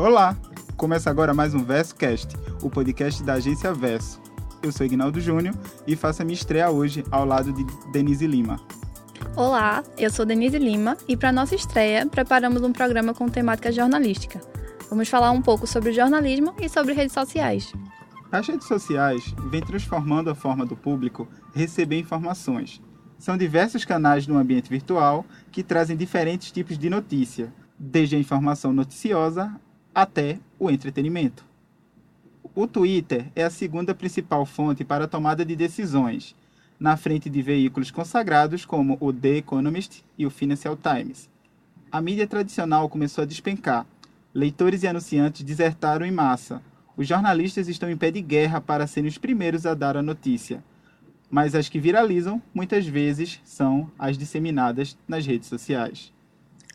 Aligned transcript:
Olá! 0.00 0.34
Começa 0.78 1.10
agora 1.10 1.34
mais 1.34 1.52
um 1.52 1.62
VersoCast, 1.62 2.34
o 2.62 2.70
podcast 2.70 3.22
da 3.22 3.34
agência 3.34 3.70
Verso. 3.74 4.18
Eu 4.62 4.72
sou 4.72 4.86
Ignaldo 4.86 5.20
Júnior 5.20 5.54
e 5.86 5.94
faço 5.94 6.22
a 6.22 6.24
minha 6.24 6.34
estreia 6.34 6.70
hoje 6.70 7.04
ao 7.10 7.26
lado 7.26 7.52
de 7.52 7.66
Denise 7.92 8.26
Lima. 8.26 8.58
Olá, 9.36 9.84
eu 9.98 10.10
sou 10.10 10.24
Denise 10.24 10.58
Lima 10.58 10.96
e 11.06 11.18
para 11.18 11.30
nossa 11.30 11.54
estreia 11.54 12.06
preparamos 12.06 12.62
um 12.62 12.72
programa 12.72 13.12
com 13.12 13.28
temática 13.28 13.70
jornalística. 13.70 14.40
Vamos 14.88 15.06
falar 15.06 15.32
um 15.32 15.42
pouco 15.42 15.66
sobre 15.66 15.92
jornalismo 15.92 16.54
e 16.58 16.66
sobre 16.66 16.94
redes 16.94 17.12
sociais. 17.12 17.70
As 18.32 18.48
redes 18.48 18.66
sociais 18.66 19.34
vêm 19.50 19.60
transformando 19.60 20.30
a 20.30 20.34
forma 20.34 20.64
do 20.64 20.74
público 20.74 21.28
receber 21.54 21.98
informações. 21.98 22.80
São 23.18 23.36
diversos 23.36 23.84
canais 23.84 24.26
no 24.26 24.38
ambiente 24.38 24.70
virtual 24.70 25.26
que 25.52 25.62
trazem 25.62 25.94
diferentes 25.94 26.50
tipos 26.50 26.78
de 26.78 26.88
notícia, 26.88 27.52
desde 27.78 28.16
a 28.16 28.18
informação 28.18 28.72
noticiosa 28.72 29.60
até 29.94 30.38
o 30.58 30.70
entretenimento. 30.70 31.44
O 32.54 32.66
Twitter 32.66 33.26
é 33.34 33.44
a 33.44 33.50
segunda 33.50 33.94
principal 33.94 34.44
fonte 34.44 34.84
para 34.84 35.04
a 35.04 35.08
tomada 35.08 35.44
de 35.44 35.54
decisões, 35.54 36.34
na 36.78 36.96
frente 36.96 37.28
de 37.28 37.42
veículos 37.42 37.90
consagrados 37.90 38.64
como 38.64 38.96
o 39.00 39.12
The 39.12 39.36
Economist 39.36 40.02
e 40.16 40.26
o 40.26 40.30
Financial 40.30 40.76
Times. 40.76 41.28
A 41.92 42.00
mídia 42.00 42.26
tradicional 42.26 42.88
começou 42.88 43.22
a 43.22 43.26
despencar. 43.26 43.86
Leitores 44.32 44.82
e 44.82 44.88
anunciantes 44.88 45.42
desertaram 45.42 46.06
em 46.06 46.10
massa. 46.10 46.62
Os 46.96 47.06
jornalistas 47.06 47.68
estão 47.68 47.90
em 47.90 47.96
pé 47.96 48.10
de 48.10 48.20
guerra 48.20 48.60
para 48.60 48.86
serem 48.86 49.08
os 49.08 49.18
primeiros 49.18 49.66
a 49.66 49.74
dar 49.74 49.96
a 49.96 50.02
notícia. 50.02 50.62
Mas 51.28 51.54
as 51.54 51.68
que 51.68 51.78
viralizam, 51.78 52.42
muitas 52.54 52.86
vezes, 52.86 53.40
são 53.44 53.90
as 53.98 54.16
disseminadas 54.16 54.96
nas 55.06 55.26
redes 55.26 55.48
sociais. 55.48 56.12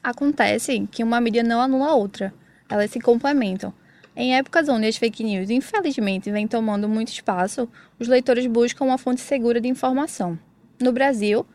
Acontece 0.04 0.88
que 0.92 1.04
uma 1.04 1.20
mídia 1.20 1.44
não 1.44 1.61
anula 1.61 1.88
a 1.88 1.95
outra 1.95 2.34
elas 2.69 2.91
se 2.91 2.99
complementam. 2.99 3.73
Em 4.16 4.35
épocas 4.35 4.69
onde 4.69 4.88
as 4.88 4.95
fake 4.95 5.23
news, 5.23 5.49
infelizmente, 5.49 6.31
vêm 6.31 6.47
tomando 6.47 6.88
muito 6.88 7.09
espaço, 7.09 7.69
os 7.99 8.08
leitores 8.08 8.47
buscam 8.47 8.85
uma 8.85 8.97
fonte 8.97 9.19
segura 9.19 9.59
de 9.59 9.67
informação. 9.67 10.39
No 10.80 10.91
Brasil, 10.91 11.45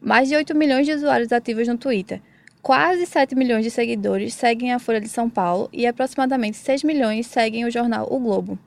mais 0.00 0.28
de 0.28 0.34
8 0.34 0.54
milhões 0.54 0.86
de 0.86 0.92
usuários 0.92 1.32
ativos 1.32 1.68
no 1.68 1.78
Twitter, 1.78 2.20
quase 2.60 3.06
7 3.06 3.34
milhões 3.34 3.64
de 3.64 3.70
seguidores 3.70 4.34
seguem 4.34 4.72
a 4.72 4.78
Folha 4.78 5.00
de 5.00 5.08
São 5.08 5.30
Paulo 5.30 5.68
e 5.72 5.86
aproximadamente 5.86 6.56
6 6.56 6.82
milhões 6.82 7.26
seguem 7.26 7.64
o 7.64 7.70
jornal 7.70 8.08
O 8.10 8.18
Globo. 8.18 8.58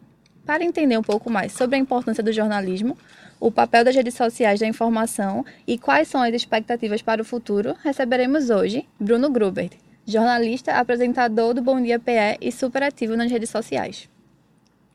Para 0.45 0.63
entender 0.63 0.97
um 0.97 1.03
pouco 1.03 1.29
mais 1.29 1.52
sobre 1.52 1.75
a 1.75 1.79
importância 1.79 2.23
do 2.23 2.31
jornalismo, 2.31 2.97
o 3.39 3.52
papel 3.52 3.83
das 3.83 3.95
redes 3.95 4.13
sociais 4.13 4.59
da 4.59 4.67
informação 4.67 5.45
e 5.67 5.77
quais 5.77 6.07
são 6.07 6.22
as 6.22 6.33
expectativas 6.33 7.02
para 7.02 7.22
o 7.22 7.25
futuro, 7.25 7.75
receberemos 7.83 8.49
hoje 8.49 8.88
Bruno 8.99 9.29
Grubert, 9.29 9.72
jornalista, 10.05 10.73
apresentador 10.73 11.53
do 11.53 11.61
Bom 11.61 11.81
Dia 11.81 11.99
PE 11.99 12.38
e 12.41 12.52
super 12.52 12.83
ativo 12.83 13.16
nas 13.16 13.31
redes 13.31 13.49
sociais. 13.49 14.09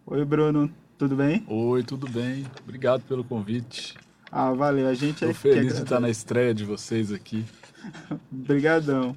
Oi, 0.06 0.24
Bruno, 0.24 0.70
tudo 0.98 1.16
bem? 1.16 1.44
Oi, 1.48 1.82
tudo 1.82 2.08
bem. 2.08 2.46
Obrigado 2.62 3.02
pelo 3.02 3.24
convite. 3.24 3.94
Ah, 4.30 4.52
valeu. 4.52 4.88
A 4.88 4.94
gente 4.94 5.20
Tô 5.20 5.30
é 5.30 5.34
feliz 5.34 5.74
de 5.74 5.82
estar 5.82 6.00
na 6.00 6.10
estreia 6.10 6.54
de 6.54 6.64
vocês 6.64 7.12
aqui. 7.12 7.44
Obrigadão. 8.32 9.16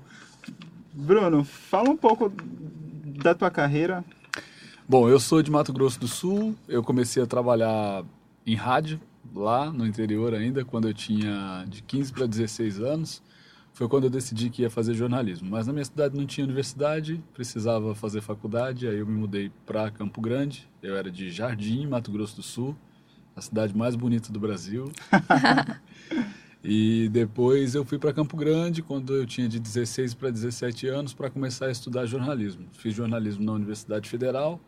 Bruno, 0.94 1.44
fala 1.44 1.90
um 1.90 1.98
pouco 1.98 2.32
da 3.22 3.34
tua 3.36 3.52
carreira. 3.52 4.04
Bom, 4.88 5.08
eu 5.08 5.20
sou 5.20 5.42
de 5.42 5.52
Mato 5.52 5.72
Grosso 5.72 6.00
do 6.00 6.08
Sul. 6.08 6.56
Eu 6.68 6.84
comecei 6.84 7.22
a 7.22 7.28
trabalhar 7.28 8.04
em 8.46 8.56
rádio 8.56 9.00
lá 9.36 9.72
no 9.72 9.86
interior 9.86 10.34
ainda, 10.34 10.66
quando 10.66 10.88
eu 10.88 10.94
tinha 10.94 11.64
de 11.68 11.84
15 11.84 12.14
para 12.14 12.26
16 12.26 12.80
anos 12.80 13.22
foi 13.74 13.88
quando 13.88 14.06
eu 14.06 14.10
decidi 14.10 14.50
que 14.50 14.62
ia 14.62 14.70
fazer 14.70 14.94
jornalismo. 14.94 15.50
Mas 15.50 15.68
na 15.68 15.74
minha 15.74 15.86
cidade 15.86 16.18
não 16.18 16.26
tinha 16.26 16.46
universidade, 16.46 17.24
precisava 17.34 17.96
fazer 17.96 18.22
faculdade, 18.22 18.88
aí 18.88 19.00
eu 19.00 19.06
me 19.06 19.18
mudei 19.18 19.52
para 19.66 19.90
Campo 19.92 20.22
Grande. 20.22 20.70
Eu 20.82 20.96
era 20.96 21.10
de 21.10 21.32
Jardim, 21.32 21.88
Mato 21.88 22.12
Grosso 22.12 22.36
do 22.36 22.44
Sul, 22.44 22.76
a 23.36 23.42
cidade 23.42 23.76
mais 23.76 23.96
bonita 23.96 24.32
do 24.32 24.40
Brasil. 24.40 24.92
e 26.64 27.10
depois 27.12 27.76
eu 27.76 27.86
fui 27.86 27.98
para 27.98 28.12
Campo 28.12 28.36
Grande 28.36 28.82
quando 28.82 29.16
eu 29.16 29.26
tinha 29.26 29.48
de 29.48 29.60
16 29.60 30.14
para 30.14 30.30
17 30.30 30.88
anos 30.88 31.14
para 31.14 31.30
começar 31.30 31.68
a 31.68 31.72
estudar 31.72 32.06
jornalismo. 32.06 32.68
Fiz 32.74 32.94
jornalismo 32.94 33.44
na 33.46 33.54
Universidade 33.54 34.10
Federal 34.10 34.60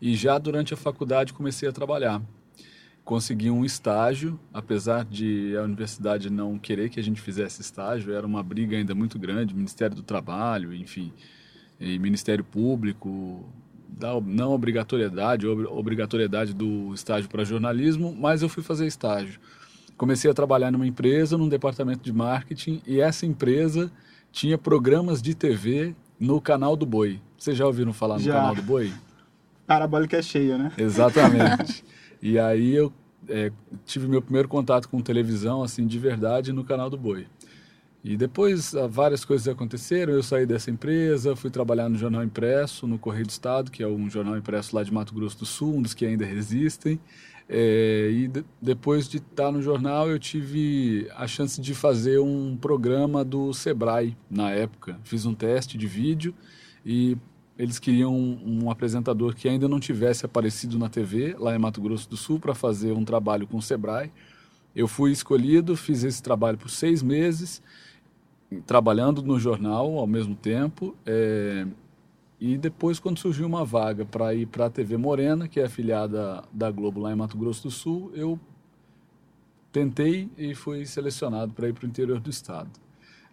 e 0.00 0.14
já 0.14 0.38
durante 0.38 0.74
a 0.74 0.76
faculdade 0.76 1.32
comecei 1.32 1.68
a 1.68 1.72
trabalhar 1.72 2.20
consegui 3.06 3.52
um 3.52 3.64
estágio, 3.64 4.38
apesar 4.52 5.04
de 5.04 5.56
a 5.56 5.62
universidade 5.62 6.28
não 6.28 6.58
querer 6.58 6.90
que 6.90 6.98
a 6.98 7.02
gente 7.02 7.20
fizesse 7.20 7.62
estágio, 7.62 8.12
era 8.12 8.26
uma 8.26 8.42
briga 8.42 8.76
ainda 8.76 8.96
muito 8.96 9.16
grande, 9.16 9.54
Ministério 9.54 9.94
do 9.94 10.02
Trabalho, 10.02 10.74
enfim, 10.74 11.12
e 11.78 12.00
Ministério 12.00 12.42
Público, 12.42 13.48
da 13.88 14.20
não 14.20 14.50
obrigatoriedade, 14.50 15.46
obrigatoriedade 15.46 16.52
do 16.52 16.92
estágio 16.92 17.30
para 17.30 17.44
jornalismo, 17.44 18.12
mas 18.12 18.42
eu 18.42 18.48
fui 18.48 18.64
fazer 18.64 18.88
estágio. 18.88 19.38
Comecei 19.96 20.28
a 20.28 20.34
trabalhar 20.34 20.72
numa 20.72 20.86
empresa, 20.86 21.38
num 21.38 21.48
departamento 21.48 22.02
de 22.02 22.12
marketing, 22.12 22.82
e 22.84 23.00
essa 23.00 23.24
empresa 23.24 23.88
tinha 24.32 24.58
programas 24.58 25.22
de 25.22 25.32
TV 25.32 25.94
no 26.18 26.40
canal 26.40 26.74
do 26.74 26.84
Boi. 26.84 27.20
Vocês 27.38 27.56
já 27.56 27.66
ouviram 27.66 27.92
falar 27.92 28.16
no 28.16 28.24
já. 28.24 28.32
canal 28.32 28.54
do 28.56 28.62
Boi? 28.62 28.92
Parabólica 29.64 30.16
é 30.16 30.22
cheia, 30.22 30.58
né? 30.58 30.72
Exatamente. 30.76 31.84
E 32.26 32.40
aí 32.40 32.74
eu 32.74 32.92
é, 33.28 33.52
tive 33.84 34.08
meu 34.08 34.20
primeiro 34.20 34.48
contato 34.48 34.88
com 34.88 35.00
televisão, 35.00 35.62
assim, 35.62 35.86
de 35.86 35.96
verdade, 35.96 36.52
no 36.52 36.64
canal 36.64 36.90
do 36.90 36.98
Boi. 36.98 37.28
E 38.02 38.16
depois 38.16 38.74
ah, 38.74 38.88
várias 38.88 39.24
coisas 39.24 39.46
aconteceram, 39.46 40.12
eu 40.12 40.24
saí 40.24 40.44
dessa 40.44 40.68
empresa, 40.68 41.36
fui 41.36 41.50
trabalhar 41.50 41.88
no 41.88 41.96
Jornal 41.96 42.24
Impresso, 42.24 42.84
no 42.84 42.98
Correio 42.98 43.26
do 43.26 43.30
Estado, 43.30 43.70
que 43.70 43.80
é 43.80 43.86
um 43.86 44.10
jornal 44.10 44.36
impresso 44.36 44.74
lá 44.74 44.82
de 44.82 44.92
Mato 44.92 45.14
Grosso 45.14 45.38
do 45.38 45.46
Sul, 45.46 45.76
um 45.76 45.82
dos 45.82 45.94
que 45.94 46.04
ainda 46.04 46.24
resistem. 46.24 46.98
É, 47.48 48.10
e 48.10 48.26
de, 48.26 48.44
depois 48.60 49.08
de 49.08 49.18
estar 49.18 49.52
no 49.52 49.62
jornal, 49.62 50.10
eu 50.10 50.18
tive 50.18 51.08
a 51.14 51.28
chance 51.28 51.60
de 51.60 51.76
fazer 51.76 52.18
um 52.18 52.56
programa 52.56 53.24
do 53.24 53.54
Sebrae 53.54 54.16
na 54.28 54.50
época. 54.50 54.98
Fiz 55.04 55.24
um 55.26 55.34
teste 55.34 55.78
de 55.78 55.86
vídeo 55.86 56.34
e 56.84 57.16
eles 57.58 57.78
queriam 57.78 58.14
um, 58.14 58.64
um, 58.64 58.70
apresentador 58.70 59.34
que 59.34 59.48
ainda 59.48 59.68
não 59.68 59.80
tivesse 59.80 60.26
aparecido 60.26 60.78
na 60.78 60.88
TV, 60.88 61.34
lá 61.38 61.54
em 61.54 61.58
Mato 61.58 61.80
Grosso 61.80 62.08
do 62.08 62.16
Sul, 62.16 62.38
para 62.38 62.54
fazer 62.54 62.92
um 62.92 63.04
trabalho 63.04 63.46
com 63.46 63.56
o 63.56 63.62
Sebrae. 63.62 64.12
Eu 64.74 64.86
fui 64.86 65.10
escolhido, 65.10 65.76
fiz 65.76 66.04
esse 66.04 66.22
trabalho 66.22 66.58
por 66.58 66.68
seis 66.68 67.02
meses, 67.02 67.62
trabalhando 68.66 69.22
no 69.22 69.38
jornal 69.38 69.98
ao 69.98 70.06
mesmo 70.06 70.34
tempo. 70.34 70.94
É, 71.06 71.66
e 72.38 72.58
depois, 72.58 72.98
quando 72.98 73.18
surgiu 73.18 73.46
uma 73.46 73.64
vaga 73.64 74.04
para 74.04 74.34
ir 74.34 74.46
para 74.46 74.66
a 74.66 74.70
TV 74.70 74.98
Morena, 74.98 75.48
que 75.48 75.58
é 75.58 75.64
afiliada 75.64 76.44
da 76.52 76.70
Globo 76.70 77.00
lá 77.00 77.10
em 77.10 77.16
Mato 77.16 77.38
Grosso 77.38 77.62
do 77.62 77.70
Sul, 77.70 78.12
eu 78.14 78.38
tentei 79.72 80.28
e 80.36 80.54
fui 80.54 80.84
selecionado 80.84 81.54
para 81.54 81.68
ir 81.68 81.72
para 81.72 81.86
o 81.86 81.88
interior 81.88 82.20
do 82.20 82.28
estado. 82.28 82.70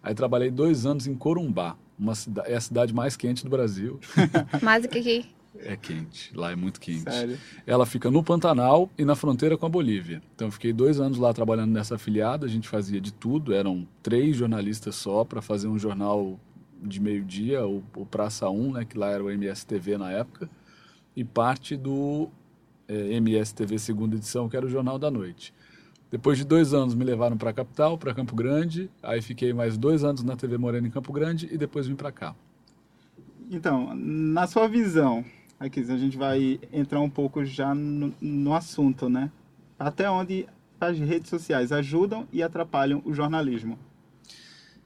Aí 0.02 0.14
trabalhei 0.14 0.50
dois 0.50 0.86
anos 0.86 1.06
em 1.06 1.14
Corumbá, 1.14 1.76
uma 1.98 2.14
cidade, 2.14 2.50
é 2.50 2.56
a 2.56 2.60
cidade 2.60 2.94
mais 2.94 3.16
quente 3.16 3.44
do 3.44 3.50
Brasil. 3.50 4.00
Mais 4.62 4.82
do 4.82 4.88
que 4.88 4.98
aqui? 4.98 5.34
É 5.56 5.76
quente, 5.76 6.36
lá 6.36 6.50
é 6.50 6.56
muito 6.56 6.80
quente. 6.80 7.10
Sério? 7.10 7.38
Ela 7.64 7.86
fica 7.86 8.10
no 8.10 8.24
Pantanal 8.24 8.90
e 8.98 9.04
na 9.04 9.14
fronteira 9.14 9.56
com 9.56 9.64
a 9.64 9.68
Bolívia. 9.68 10.20
Então, 10.34 10.50
fiquei 10.50 10.72
dois 10.72 10.98
anos 10.98 11.16
lá 11.16 11.32
trabalhando 11.32 11.70
nessa 11.70 11.94
afiliada, 11.94 12.44
a 12.44 12.48
gente 12.48 12.68
fazia 12.68 13.00
de 13.00 13.12
tudo, 13.12 13.54
eram 13.54 13.86
três 14.02 14.36
jornalistas 14.36 14.96
só 14.96 15.24
para 15.24 15.40
fazer 15.40 15.68
um 15.68 15.78
jornal 15.78 16.38
de 16.82 17.00
meio-dia, 17.00 17.64
o, 17.66 17.84
o, 17.94 18.04
Praça 18.04 18.50
1, 18.50 18.72
né, 18.72 18.84
que 18.84 18.98
lá 18.98 19.10
era 19.10 19.22
o 19.22 19.30
MSTV 19.30 19.96
na 19.96 20.10
época, 20.10 20.50
e 21.16 21.22
parte 21.24 21.76
do 21.76 22.28
é, 22.88 23.14
MSTV 23.14 23.78
segunda 23.78 24.16
edição, 24.16 24.48
que 24.48 24.56
era 24.56 24.66
o 24.66 24.68
Jornal 24.68 24.98
da 24.98 25.10
Noite. 25.10 25.54
Depois 26.14 26.38
de 26.38 26.44
dois 26.44 26.72
anos 26.72 26.94
me 26.94 27.04
levaram 27.04 27.36
para 27.36 27.50
a 27.50 27.52
capital, 27.52 27.98
para 27.98 28.14
Campo 28.14 28.36
Grande. 28.36 28.88
Aí 29.02 29.20
fiquei 29.20 29.52
mais 29.52 29.76
dois 29.76 30.04
anos 30.04 30.22
na 30.22 30.36
TV 30.36 30.56
Morena 30.56 30.86
em 30.86 30.90
Campo 30.92 31.12
Grande 31.12 31.48
e 31.50 31.58
depois 31.58 31.88
vim 31.88 31.96
para 31.96 32.12
cá. 32.12 32.36
Então, 33.50 33.92
na 33.96 34.46
sua 34.46 34.68
visão, 34.68 35.24
aqui 35.58 35.80
a 35.80 35.96
gente 35.96 36.16
vai 36.16 36.60
entrar 36.72 37.00
um 37.00 37.10
pouco 37.10 37.44
já 37.44 37.74
no, 37.74 38.14
no 38.20 38.54
assunto, 38.54 39.08
né? 39.08 39.28
Até 39.76 40.08
onde 40.08 40.46
as 40.80 40.96
redes 41.00 41.28
sociais 41.28 41.72
ajudam 41.72 42.28
e 42.32 42.44
atrapalham 42.44 43.02
o 43.04 43.12
jornalismo? 43.12 43.76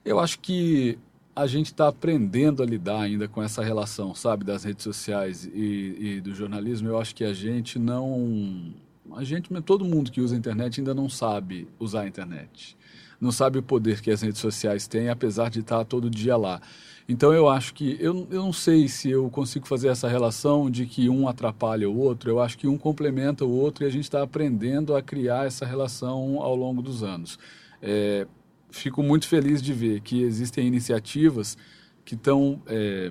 Eu 0.02 0.18
acho 0.18 0.40
que 0.40 0.98
a 1.36 1.46
gente 1.46 1.66
está 1.66 1.88
aprendendo 1.88 2.62
a 2.62 2.66
lidar 2.66 3.02
ainda 3.02 3.28
com 3.28 3.42
essa 3.42 3.62
relação, 3.62 4.14
sabe, 4.14 4.46
das 4.46 4.64
redes 4.64 4.82
sociais 4.82 5.44
e, 5.44 5.96
e 6.00 6.20
do 6.22 6.34
jornalismo. 6.34 6.88
Eu 6.88 6.98
acho 6.98 7.14
que 7.14 7.22
a 7.22 7.34
gente 7.34 7.78
não 7.78 8.72
a 9.16 9.24
gente, 9.24 9.48
todo 9.62 9.84
mundo 9.84 10.10
que 10.10 10.20
usa 10.20 10.34
a 10.34 10.38
internet 10.38 10.80
ainda 10.80 10.94
não 10.94 11.08
sabe 11.08 11.68
usar 11.78 12.02
a 12.02 12.08
internet. 12.08 12.76
Não 13.20 13.32
sabe 13.32 13.58
o 13.58 13.62
poder 13.62 14.00
que 14.00 14.10
as 14.10 14.22
redes 14.22 14.40
sociais 14.40 14.86
têm, 14.86 15.08
apesar 15.08 15.50
de 15.50 15.60
estar 15.60 15.84
todo 15.84 16.08
dia 16.08 16.36
lá. 16.36 16.60
Então 17.08 17.32
eu 17.32 17.48
acho 17.48 17.74
que 17.74 17.96
eu, 17.98 18.26
eu 18.30 18.42
não 18.42 18.52
sei 18.52 18.86
se 18.86 19.10
eu 19.10 19.28
consigo 19.30 19.66
fazer 19.66 19.88
essa 19.88 20.08
relação 20.08 20.70
de 20.70 20.86
que 20.86 21.08
um 21.08 21.26
atrapalha 21.26 21.88
o 21.88 21.98
outro. 21.98 22.30
Eu 22.30 22.40
acho 22.40 22.56
que 22.58 22.68
um 22.68 22.76
complementa 22.76 23.44
o 23.44 23.50
outro 23.50 23.84
e 23.84 23.86
a 23.86 23.90
gente 23.90 24.04
está 24.04 24.22
aprendendo 24.22 24.94
a 24.94 25.02
criar 25.02 25.46
essa 25.46 25.64
relação 25.64 26.40
ao 26.40 26.54
longo 26.54 26.82
dos 26.82 27.02
anos. 27.02 27.38
É, 27.82 28.26
fico 28.70 29.02
muito 29.02 29.26
feliz 29.26 29.62
de 29.62 29.72
ver 29.72 30.00
que 30.00 30.22
existem 30.22 30.66
iniciativas 30.66 31.56
que 32.04 32.14
estão 32.14 32.62
é, 32.66 33.10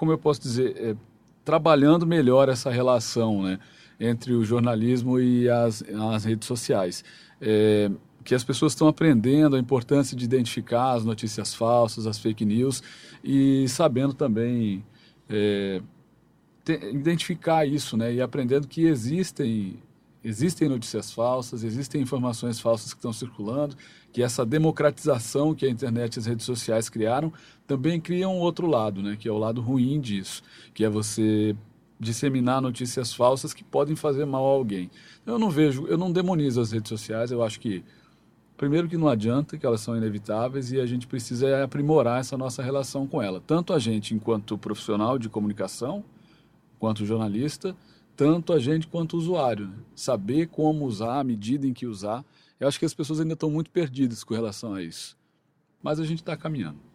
como 0.00 0.12
eu 0.12 0.16
posso 0.16 0.40
dizer, 0.40 0.74
é, 0.78 0.96
trabalhando 1.44 2.06
melhor 2.06 2.48
essa 2.48 2.70
relação 2.70 3.42
né, 3.42 3.58
entre 4.00 4.32
o 4.32 4.42
jornalismo 4.42 5.20
e 5.20 5.48
as, 5.48 5.84
as 6.12 6.24
redes 6.24 6.48
sociais. 6.48 7.04
É, 7.40 7.90
que 8.24 8.34
as 8.34 8.42
pessoas 8.42 8.72
estão 8.72 8.88
aprendendo 8.88 9.56
a 9.56 9.58
importância 9.58 10.16
de 10.16 10.24
identificar 10.24 10.92
as 10.92 11.04
notícias 11.04 11.54
falsas, 11.54 12.06
as 12.06 12.18
fake 12.18 12.44
news 12.44 12.82
e 13.22 13.66
sabendo 13.68 14.14
também 14.14 14.84
é, 15.28 15.80
te, 16.64 16.72
identificar 16.92 17.66
isso, 17.66 17.96
né? 17.96 18.14
E 18.14 18.20
aprendendo 18.20 18.66
que 18.66 18.84
existem 18.84 19.78
existem 20.22 20.68
notícias 20.68 21.10
falsas, 21.10 21.64
existem 21.64 22.02
informações 22.02 22.60
falsas 22.60 22.92
que 22.92 22.98
estão 22.98 23.12
circulando, 23.12 23.74
que 24.12 24.22
essa 24.22 24.44
democratização 24.44 25.54
que 25.54 25.64
a 25.64 25.70
internet 25.70 26.16
e 26.16 26.18
as 26.18 26.26
redes 26.26 26.44
sociais 26.44 26.90
criaram 26.90 27.32
também 27.66 27.98
cria 27.98 28.28
um 28.28 28.38
outro 28.38 28.66
lado, 28.66 29.02
né? 29.02 29.16
Que 29.18 29.28
é 29.28 29.32
o 29.32 29.38
lado 29.38 29.62
ruim 29.62 29.98
disso, 29.98 30.42
que 30.74 30.84
é 30.84 30.90
você 30.90 31.56
disseminar 32.00 32.62
notícias 32.62 33.12
falsas 33.12 33.52
que 33.52 33.62
podem 33.62 33.94
fazer 33.94 34.24
mal 34.24 34.44
a 34.44 34.48
alguém. 34.48 34.90
Eu 35.26 35.38
não 35.38 35.50
vejo, 35.50 35.86
eu 35.86 35.98
não 35.98 36.10
demonizo 36.10 36.60
as 36.60 36.72
redes 36.72 36.88
sociais, 36.88 37.30
eu 37.30 37.42
acho 37.42 37.60
que 37.60 37.84
Primeiro 38.60 38.90
que 38.90 38.98
não 38.98 39.08
adianta, 39.08 39.56
que 39.56 39.64
elas 39.64 39.80
são 39.80 39.96
inevitáveis 39.96 40.70
e 40.70 40.78
a 40.78 40.84
gente 40.84 41.06
precisa 41.06 41.64
aprimorar 41.64 42.20
essa 42.20 42.36
nossa 42.36 42.62
relação 42.62 43.06
com 43.06 43.22
ela. 43.22 43.40
Tanto 43.40 43.72
a 43.72 43.78
gente 43.78 44.14
enquanto 44.14 44.58
profissional 44.58 45.18
de 45.18 45.30
comunicação, 45.30 46.04
quanto 46.78 47.06
jornalista, 47.06 47.74
tanto 48.14 48.52
a 48.52 48.58
gente 48.58 48.86
quanto 48.86 49.16
usuário. 49.16 49.68
Né? 49.68 49.78
Saber 49.94 50.48
como 50.48 50.84
usar, 50.84 51.20
a 51.20 51.24
medida 51.24 51.66
em 51.66 51.72
que 51.72 51.86
usar. 51.86 52.22
Eu 52.60 52.68
acho 52.68 52.78
que 52.78 52.84
as 52.84 52.92
pessoas 52.92 53.18
ainda 53.18 53.32
estão 53.32 53.50
muito 53.50 53.70
perdidas 53.70 54.22
com 54.22 54.34
relação 54.34 54.74
a 54.74 54.82
isso. 54.82 55.16
Mas 55.82 55.98
a 55.98 56.04
gente 56.04 56.20
está 56.20 56.36
caminhando. 56.36 56.89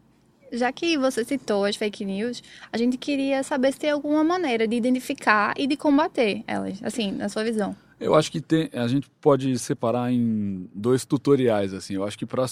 Já 0.57 0.71
que 0.71 0.97
você 0.97 1.23
citou 1.23 1.65
as 1.65 1.75
fake 1.75 2.05
news, 2.05 2.41
a 2.71 2.77
gente 2.77 2.97
queria 2.97 3.43
saber 3.43 3.71
se 3.73 3.79
tem 3.79 3.91
alguma 3.91 4.23
maneira 4.23 4.67
de 4.67 4.75
identificar 4.75 5.53
e 5.57 5.67
de 5.67 5.77
combater 5.77 6.43
elas, 6.47 6.81
assim, 6.83 7.11
na 7.11 7.29
sua 7.29 7.43
visão. 7.43 7.75
Eu 7.97 8.13
acho 8.13 8.29
que 8.29 8.41
tem, 8.41 8.69
a 8.73 8.87
gente 8.87 9.09
pode 9.21 9.57
separar 9.57 10.11
em 10.11 10.69
dois 10.73 11.05
tutoriais. 11.05 11.73
assim. 11.73 11.93
Eu 11.93 12.03
acho 12.03 12.17
que 12.17 12.25
para 12.25 12.43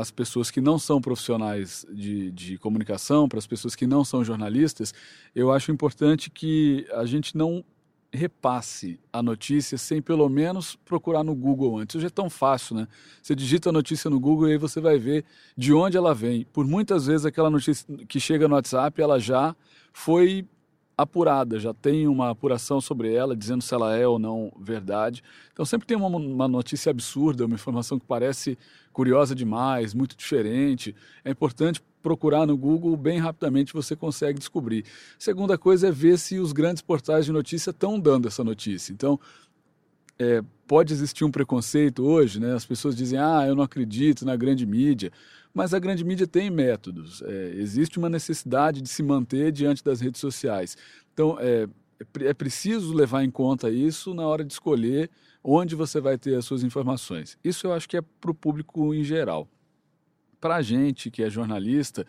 as 0.00 0.10
pessoas 0.10 0.50
que 0.50 0.60
não 0.60 0.78
são 0.78 1.00
profissionais 1.00 1.84
de, 1.90 2.30
de 2.30 2.56
comunicação, 2.58 3.28
para 3.28 3.38
as 3.38 3.46
pessoas 3.46 3.74
que 3.74 3.86
não 3.86 4.04
são 4.04 4.24
jornalistas, 4.24 4.94
eu 5.34 5.50
acho 5.50 5.72
importante 5.72 6.30
que 6.30 6.86
a 6.92 7.04
gente 7.04 7.36
não 7.36 7.64
repasse 8.12 9.00
a 9.10 9.22
notícia 9.22 9.78
sem 9.78 10.02
pelo 10.02 10.28
menos 10.28 10.76
procurar 10.84 11.24
no 11.24 11.34
Google 11.34 11.78
antes. 11.78 11.96
Hoje 11.96 12.06
é 12.06 12.10
tão 12.10 12.28
fácil, 12.28 12.76
né? 12.76 12.86
Você 13.22 13.34
digita 13.34 13.70
a 13.70 13.72
notícia 13.72 14.10
no 14.10 14.20
Google 14.20 14.48
e 14.48 14.52
aí 14.52 14.58
você 14.58 14.80
vai 14.80 14.98
ver 14.98 15.24
de 15.56 15.72
onde 15.72 15.96
ela 15.96 16.14
vem. 16.14 16.44
Por 16.52 16.66
muitas 16.66 17.06
vezes 17.06 17.24
aquela 17.24 17.48
notícia 17.48 17.86
que 18.06 18.20
chega 18.20 18.46
no 18.46 18.54
WhatsApp, 18.54 19.00
ela 19.00 19.18
já 19.18 19.56
foi 19.92 20.46
apurada, 20.96 21.58
já 21.58 21.72
tem 21.72 22.06
uma 22.06 22.30
apuração 22.30 22.80
sobre 22.80 23.14
ela, 23.14 23.34
dizendo 23.34 23.62
se 23.62 23.74
ela 23.74 23.96
é 23.96 24.06
ou 24.06 24.18
não 24.18 24.52
verdade. 24.60 25.22
Então 25.52 25.64
sempre 25.64 25.86
tem 25.86 25.96
uma, 25.96 26.08
uma, 26.08 26.46
notícia 26.46 26.90
absurda, 26.90 27.46
uma 27.46 27.54
informação 27.54 27.98
que 27.98 28.06
parece 28.06 28.58
curiosa 28.92 29.34
demais, 29.34 29.94
muito 29.94 30.14
diferente. 30.14 30.94
É 31.24 31.30
importante 31.30 31.82
procurar 32.02 32.46
no 32.46 32.56
Google, 32.56 32.96
bem 32.96 33.18
rapidamente 33.18 33.72
você 33.72 33.94
consegue 33.94 34.38
descobrir. 34.38 34.84
Segunda 35.18 35.56
coisa 35.56 35.88
é 35.88 35.90
ver 35.90 36.18
se 36.18 36.38
os 36.38 36.52
grandes 36.52 36.82
portais 36.82 37.24
de 37.24 37.32
notícia 37.32 37.70
estão 37.70 37.98
dando 37.98 38.28
essa 38.28 38.42
notícia. 38.42 38.92
Então, 38.92 39.18
é, 40.18 40.42
pode 40.66 40.92
existir 40.92 41.24
um 41.24 41.30
preconceito 41.30 42.04
hoje, 42.04 42.38
né? 42.38 42.54
As 42.54 42.66
pessoas 42.66 42.94
dizem, 42.94 43.18
ah, 43.18 43.44
eu 43.46 43.54
não 43.54 43.62
acredito 43.62 44.24
na 44.24 44.36
grande 44.36 44.66
mídia. 44.66 45.10
Mas 45.54 45.74
a 45.74 45.78
grande 45.78 46.04
mídia 46.04 46.26
tem 46.26 46.50
métodos. 46.50 47.22
É, 47.22 47.52
existe 47.56 47.98
uma 47.98 48.08
necessidade 48.08 48.80
de 48.80 48.88
se 48.88 49.02
manter 49.02 49.52
diante 49.52 49.84
das 49.84 50.00
redes 50.00 50.20
sociais. 50.20 50.76
Então, 51.12 51.36
é, 51.38 51.68
é, 52.00 52.28
é 52.28 52.34
preciso 52.34 52.94
levar 52.94 53.22
em 53.22 53.30
conta 53.30 53.70
isso 53.70 54.14
na 54.14 54.26
hora 54.26 54.44
de 54.44 54.52
escolher 54.52 55.10
onde 55.44 55.74
você 55.74 56.00
vai 56.00 56.16
ter 56.16 56.36
as 56.36 56.44
suas 56.44 56.62
informações. 56.62 57.36
Isso 57.42 57.66
eu 57.66 57.72
acho 57.72 57.88
que 57.88 57.96
é 57.96 58.02
para 58.02 58.30
o 58.30 58.34
público 58.34 58.94
em 58.94 59.02
geral. 59.02 59.48
Para 60.42 60.56
a 60.56 60.62
gente 60.62 61.08
que 61.08 61.22
é 61.22 61.30
jornalista, 61.30 62.04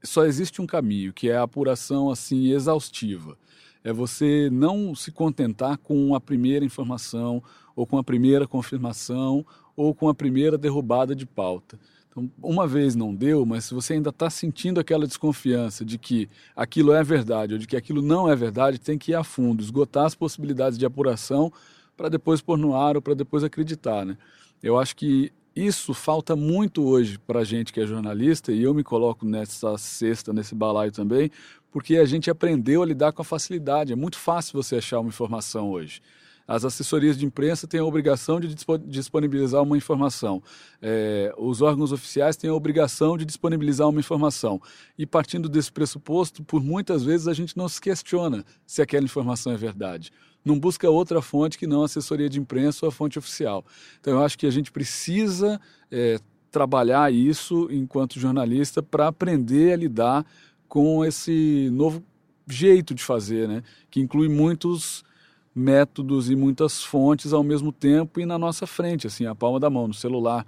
só 0.00 0.24
existe 0.24 0.62
um 0.62 0.66
caminho, 0.68 1.12
que 1.12 1.28
é 1.28 1.36
a 1.36 1.42
apuração 1.42 2.08
assim 2.08 2.52
exaustiva. 2.52 3.36
É 3.82 3.92
você 3.92 4.48
não 4.52 4.94
se 4.94 5.10
contentar 5.10 5.76
com 5.76 6.14
a 6.14 6.20
primeira 6.20 6.64
informação, 6.64 7.42
ou 7.74 7.84
com 7.84 7.98
a 7.98 8.04
primeira 8.04 8.46
confirmação, 8.46 9.44
ou 9.74 9.92
com 9.92 10.08
a 10.08 10.14
primeira 10.14 10.56
derrubada 10.56 11.12
de 11.12 11.26
pauta. 11.26 11.76
Então, 12.08 12.30
uma 12.40 12.68
vez 12.68 12.94
não 12.94 13.12
deu, 13.12 13.44
mas 13.44 13.64
se 13.64 13.74
você 13.74 13.94
ainda 13.94 14.10
está 14.10 14.30
sentindo 14.30 14.78
aquela 14.78 15.04
desconfiança 15.04 15.84
de 15.84 15.98
que 15.98 16.30
aquilo 16.54 16.92
é 16.92 17.02
verdade 17.02 17.54
ou 17.54 17.58
de 17.58 17.66
que 17.66 17.76
aquilo 17.76 18.00
não 18.00 18.30
é 18.30 18.36
verdade, 18.36 18.78
tem 18.78 18.96
que 18.96 19.10
ir 19.10 19.16
a 19.16 19.24
fundo, 19.24 19.60
esgotar 19.60 20.04
as 20.04 20.14
possibilidades 20.14 20.78
de 20.78 20.86
apuração 20.86 21.52
para 21.96 22.08
depois 22.08 22.40
pôr 22.40 22.56
no 22.56 22.76
ar 22.76 22.94
ou 22.94 23.02
para 23.02 23.14
depois 23.14 23.42
acreditar. 23.42 24.06
Né? 24.06 24.16
Eu 24.62 24.78
acho 24.78 24.94
que 24.94 25.32
isso 25.56 25.94
falta 25.94 26.36
muito 26.36 26.84
hoje 26.86 27.18
para 27.18 27.40
a 27.40 27.44
gente 27.44 27.72
que 27.72 27.80
é 27.80 27.86
jornalista, 27.86 28.52
e 28.52 28.62
eu 28.62 28.74
me 28.74 28.84
coloco 28.84 29.24
nessa 29.24 29.78
cesta, 29.78 30.30
nesse 30.30 30.54
balaio 30.54 30.92
também, 30.92 31.30
porque 31.72 31.96
a 31.96 32.04
gente 32.04 32.30
aprendeu 32.30 32.82
a 32.82 32.86
lidar 32.86 33.12
com 33.12 33.22
a 33.22 33.24
facilidade. 33.24 33.92
É 33.92 33.96
muito 33.96 34.18
fácil 34.18 34.52
você 34.52 34.76
achar 34.76 35.00
uma 35.00 35.08
informação 35.08 35.70
hoje. 35.70 36.02
As 36.46 36.64
assessorias 36.64 37.18
de 37.18 37.26
imprensa 37.26 37.66
têm 37.66 37.80
a 37.80 37.84
obrigação 37.84 38.38
de 38.38 38.54
disponibilizar 38.86 39.62
uma 39.62 39.76
informação. 39.76 40.42
É, 40.80 41.34
os 41.36 41.60
órgãos 41.60 41.90
oficiais 41.90 42.36
têm 42.36 42.50
a 42.50 42.54
obrigação 42.54 43.16
de 43.16 43.24
disponibilizar 43.24 43.88
uma 43.88 43.98
informação. 43.98 44.60
E 44.96 45.04
partindo 45.04 45.48
desse 45.48 45.72
pressuposto, 45.72 46.44
por 46.44 46.62
muitas 46.62 47.02
vezes 47.02 47.26
a 47.26 47.34
gente 47.34 47.56
não 47.56 47.68
se 47.68 47.80
questiona 47.80 48.44
se 48.64 48.80
aquela 48.80 49.04
informação 49.04 49.52
é 49.52 49.56
verdade. 49.56 50.12
Não 50.46 50.60
busca 50.60 50.88
outra 50.88 51.20
fonte 51.20 51.58
que 51.58 51.66
não 51.66 51.82
a 51.82 51.86
assessoria 51.86 52.28
de 52.28 52.38
imprensa 52.38 52.86
ou 52.86 52.88
a 52.88 52.92
fonte 52.92 53.18
oficial. 53.18 53.64
Então 54.00 54.12
eu 54.12 54.24
acho 54.24 54.38
que 54.38 54.46
a 54.46 54.50
gente 54.50 54.70
precisa 54.70 55.60
é, 55.90 56.20
trabalhar 56.52 57.12
isso 57.12 57.66
enquanto 57.68 58.20
jornalista 58.20 58.80
para 58.80 59.08
aprender 59.08 59.72
a 59.72 59.76
lidar 59.76 60.24
com 60.68 61.04
esse 61.04 61.68
novo 61.72 62.00
jeito 62.46 62.94
de 62.94 63.02
fazer, 63.02 63.48
né? 63.48 63.64
que 63.90 63.98
inclui 63.98 64.28
muitos 64.28 65.04
métodos 65.52 66.30
e 66.30 66.36
muitas 66.36 66.80
fontes 66.80 67.32
ao 67.32 67.42
mesmo 67.42 67.72
tempo 67.72 68.20
e 68.20 68.24
na 68.24 68.38
nossa 68.38 68.68
frente, 68.68 69.08
assim, 69.08 69.26
a 69.26 69.34
palma 69.34 69.58
da 69.58 69.68
mão, 69.68 69.88
no 69.88 69.94
celular, 69.94 70.46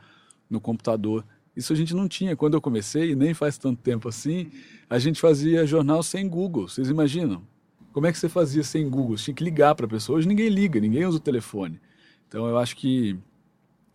no 0.48 0.60
computador. 0.60 1.24
Isso 1.56 1.72
a 1.72 1.76
gente 1.76 1.92
não 1.92 2.06
tinha. 2.06 2.36
Quando 2.36 2.54
eu 2.54 2.60
comecei, 2.60 3.10
e 3.10 3.16
nem 3.16 3.34
faz 3.34 3.58
tanto 3.58 3.82
tempo 3.82 4.08
assim, 4.08 4.48
a 4.88 4.96
gente 4.96 5.20
fazia 5.20 5.66
jornal 5.66 6.04
sem 6.04 6.28
Google. 6.28 6.68
Vocês 6.68 6.88
imaginam? 6.88 7.42
Como 7.98 8.06
é 8.06 8.12
que 8.12 8.18
você 8.20 8.28
fazia 8.28 8.62
sem 8.62 8.88
Google? 8.88 9.18
Você 9.18 9.24
tinha 9.24 9.34
que 9.34 9.42
ligar 9.42 9.74
para 9.74 9.84
a 9.84 9.88
pessoa. 9.88 10.18
Hoje 10.18 10.28
ninguém 10.28 10.48
liga, 10.48 10.78
ninguém 10.78 11.04
usa 11.04 11.16
o 11.16 11.20
telefone. 11.20 11.80
Então 12.28 12.46
eu 12.46 12.56
acho 12.56 12.76
que 12.76 13.18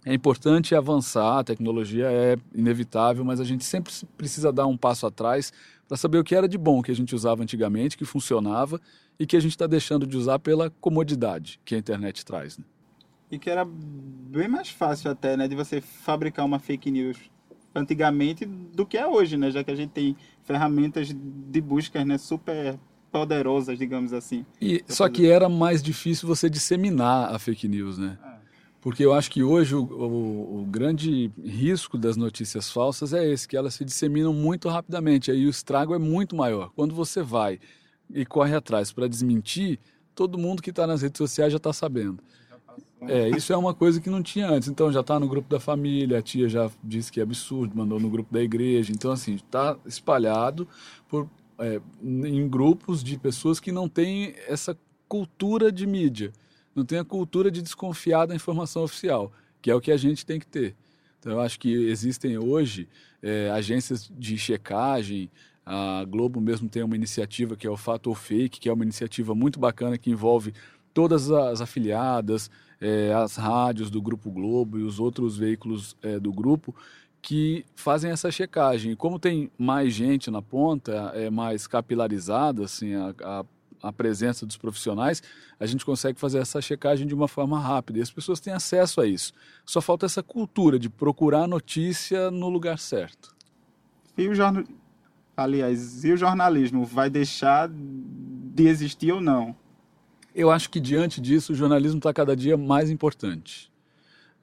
é 0.06 0.14
importante 0.14 0.76
avançar, 0.76 1.40
a 1.40 1.44
tecnologia 1.46 2.12
é 2.12 2.36
inevitável, 2.54 3.24
mas 3.24 3.40
a 3.40 3.46
gente 3.46 3.64
sempre 3.64 3.94
precisa 4.18 4.52
dar 4.52 4.68
um 4.68 4.76
passo 4.76 5.08
atrás 5.08 5.54
para 5.88 5.96
saber 5.96 6.18
o 6.18 6.24
que 6.26 6.36
era 6.36 6.50
de 6.50 6.58
bom 6.58 6.82
que 6.82 6.92
a 6.92 6.94
gente 6.94 7.16
usava 7.16 7.44
antigamente, 7.44 7.98
que 7.98 8.04
funcionava 8.04 8.78
e 9.18 9.26
que 9.26 9.38
a 9.38 9.40
gente 9.40 9.52
está 9.52 9.68
deixando 9.68 10.06
de 10.06 10.18
usar 10.18 10.38
pela 10.38 10.70
comodidade 10.70 11.62
que 11.64 11.74
a 11.74 11.78
internet 11.78 12.26
traz. 12.26 12.58
Né? 12.58 12.66
E 13.32 13.40
que 13.40 13.50
era 13.50 13.64
bem 13.66 14.50
mais 14.50 14.68
fácil 14.68 15.12
até, 15.12 15.38
né, 15.38 15.48
de 15.48 15.56
você 15.56 15.80
fabricar 15.80 16.46
uma 16.46 16.60
fake 16.60 16.92
news 16.92 17.32
antigamente 17.74 18.44
do 18.44 18.86
que 18.86 18.98
é 18.98 19.08
hoje, 19.08 19.38
né, 19.38 19.50
já 19.50 19.64
que 19.64 19.72
a 19.72 19.76
gente 19.76 19.92
tem 19.92 20.18
ferramentas 20.44 21.08
de 21.08 21.62
busca, 21.62 22.04
né, 22.04 22.18
super 22.18 22.78
poderosas, 23.14 23.78
digamos 23.78 24.12
assim. 24.12 24.44
E 24.60 24.84
só 24.88 25.08
que 25.08 25.30
era 25.30 25.48
mais 25.48 25.84
difícil 25.84 26.28
você 26.28 26.50
disseminar 26.50 27.32
a 27.32 27.38
fake 27.38 27.68
news, 27.68 28.00
né? 28.00 28.18
É. 28.26 28.34
Porque 28.82 29.06
eu 29.06 29.14
acho 29.14 29.30
que 29.30 29.44
hoje 29.44 29.76
o, 29.76 29.84
o, 29.84 30.62
o, 30.62 30.66
grande 30.66 31.32
risco 31.42 31.98
das 31.98 32.18
notícias 32.18 32.70
falsas 32.70 33.14
é 33.14 33.26
esse, 33.26 33.48
que 33.48 33.56
elas 33.56 33.76
se 33.76 33.86
disseminam 33.86 34.34
muito 34.34 34.68
rapidamente, 34.68 35.32
aí 35.32 35.46
o 35.46 35.50
estrago 35.50 35.94
é 35.94 36.00
muito 36.00 36.36
maior. 36.36 36.72
Quando 36.76 36.94
você 36.94 37.22
vai 37.22 37.60
e 38.14 38.26
corre 38.26 38.54
atrás 38.56 38.92
para 38.92 39.08
desmentir, 39.08 39.80
todo 40.14 40.38
mundo 40.38 40.62
que 40.62 40.72
está 40.72 40.86
nas 40.86 41.02
redes 41.02 41.20
sociais 41.20 41.54
já 41.54 41.58
está 41.58 41.72
sabendo. 41.72 42.20
É, 43.08 43.30
isso 43.30 43.54
é 43.54 43.58
uma 43.58 43.74
coisa 43.74 44.02
que 44.02 44.10
não 44.10 44.24
tinha 44.24 44.50
antes. 44.50 44.68
Então 44.68 44.92
já 44.92 45.02
está 45.02 45.20
no 45.20 45.28
grupo 45.28 45.48
da 45.48 45.60
família, 45.60 46.18
a 46.18 46.22
tia 46.22 46.50
já 46.50 46.70
disse 46.84 47.12
que 47.12 47.20
é 47.20 47.24
absurdo, 47.24 47.78
mandou 47.78 48.00
no 48.00 48.10
grupo 48.10 48.34
da 48.34 48.42
igreja. 48.42 48.92
Então, 48.92 49.12
assim, 49.12 49.36
está 49.36 49.78
espalhado 49.86 50.68
por, 51.08 51.30
é, 51.60 51.82
em 52.02 52.48
grupos 52.48 53.04
de 53.04 53.18
pessoas 53.18 53.60
que 53.60 53.72
não 53.72 53.88
têm 53.88 54.36
essa 54.48 54.78
cultura 55.08 55.72
de 55.72 55.86
mídia, 55.86 56.32
não 56.76 56.84
tem 56.84 57.00
a 57.00 57.06
cultura 57.06 57.52
de 57.52 57.62
desconfiar 57.62 58.26
da 58.26 58.36
informação 58.36 58.84
oficial, 58.84 59.32
que 59.62 59.70
é 59.70 59.76
o 59.76 59.82
que 59.82 59.92
a 59.92 59.98
gente 59.98 60.26
tem 60.26 60.40
que 60.40 60.48
ter. 60.48 60.76
Então, 61.20 61.34
eu 61.34 61.42
acho 61.42 61.60
que 61.60 61.72
existem 61.72 62.38
hoje 62.38 62.88
é, 63.22 63.50
agências 63.52 64.12
de 64.14 64.38
checagem, 64.38 65.30
a 65.66 66.04
Globo 66.06 66.42
mesmo 66.42 66.68
tem 66.68 66.84
uma 66.84 66.96
iniciativa 66.96 67.56
que 67.56 67.66
é 67.66 67.70
o 67.70 67.78
Fato 67.78 68.08
ou 68.08 68.16
Fake, 68.16 68.60
que 68.60 68.68
é 68.68 68.74
uma 68.74 68.84
iniciativa 68.84 69.34
muito 69.34 69.60
bacana 69.60 69.98
que 69.98 70.10
envolve 70.10 70.54
todas 70.94 71.32
as 71.32 71.62
afiliadas, 71.62 72.52
é, 72.80 73.14
as 73.14 73.38
rádios 73.38 73.90
do 73.90 74.02
Grupo 74.02 74.30
Globo 74.30 74.78
e 74.78 74.84
os 74.84 75.00
outros 75.00 75.38
veículos 75.38 75.96
é, 76.02 76.20
do 76.20 76.34
grupo, 76.34 76.76
que 77.24 77.66
fazem 77.74 78.12
essa 78.12 78.30
checagem. 78.30 78.92
E 78.92 78.96
como 78.98 79.18
tem 79.18 79.50
mais 79.58 79.94
gente 79.94 80.30
na 80.30 80.42
ponta, 80.42 81.14
é 81.16 81.30
mais 81.30 81.66
capilarizada 81.66 82.66
assim, 82.66 82.94
a, 82.96 83.16
a, 83.24 83.46
a, 83.82 83.94
presença 83.94 84.46
dos 84.46 84.58
profissionais, 84.58 85.24
a 85.58 85.66
gente 85.66 85.86
consegue 85.86 86.20
fazer 86.20 86.40
essa 86.40 86.62
checagem 86.62 87.08
de 87.08 87.16
uma 87.16 87.30
forma 87.30 87.58
rápida. 87.58 88.00
E 88.00 88.02
as 88.02 88.12
pessoas 88.12 88.42
têm 88.42 88.52
acesso 88.52 89.00
a 89.00 89.08
isso. 89.08 89.32
Só 89.66 89.80
falta 89.80 90.06
essa 90.06 90.22
cultura 90.22 90.78
de 90.78 90.90
procurar 90.90 91.44
a 91.44 91.48
notícia 91.48 92.30
no 92.30 92.50
lugar 92.50 92.78
certo. 92.78 93.34
E 94.18 94.28
o 94.28 94.36
jornal... 94.36 94.66
Aliás, 95.36 96.04
e 96.04 96.12
o 96.12 96.18
jornalismo 96.18 96.84
vai 96.84 97.10
deixar 97.10 97.68
de 97.70 98.68
existir 98.68 99.14
ou 99.14 99.22
não? 99.22 99.56
Eu 100.36 100.52
acho 100.52 100.70
que 100.70 100.80
diante 100.80 101.22
disso 101.22 101.54
o 101.54 101.56
jornalismo 101.56 101.98
está 101.98 102.14
cada 102.14 102.36
dia 102.36 102.58
mais 102.58 102.92
importante. 102.92 103.73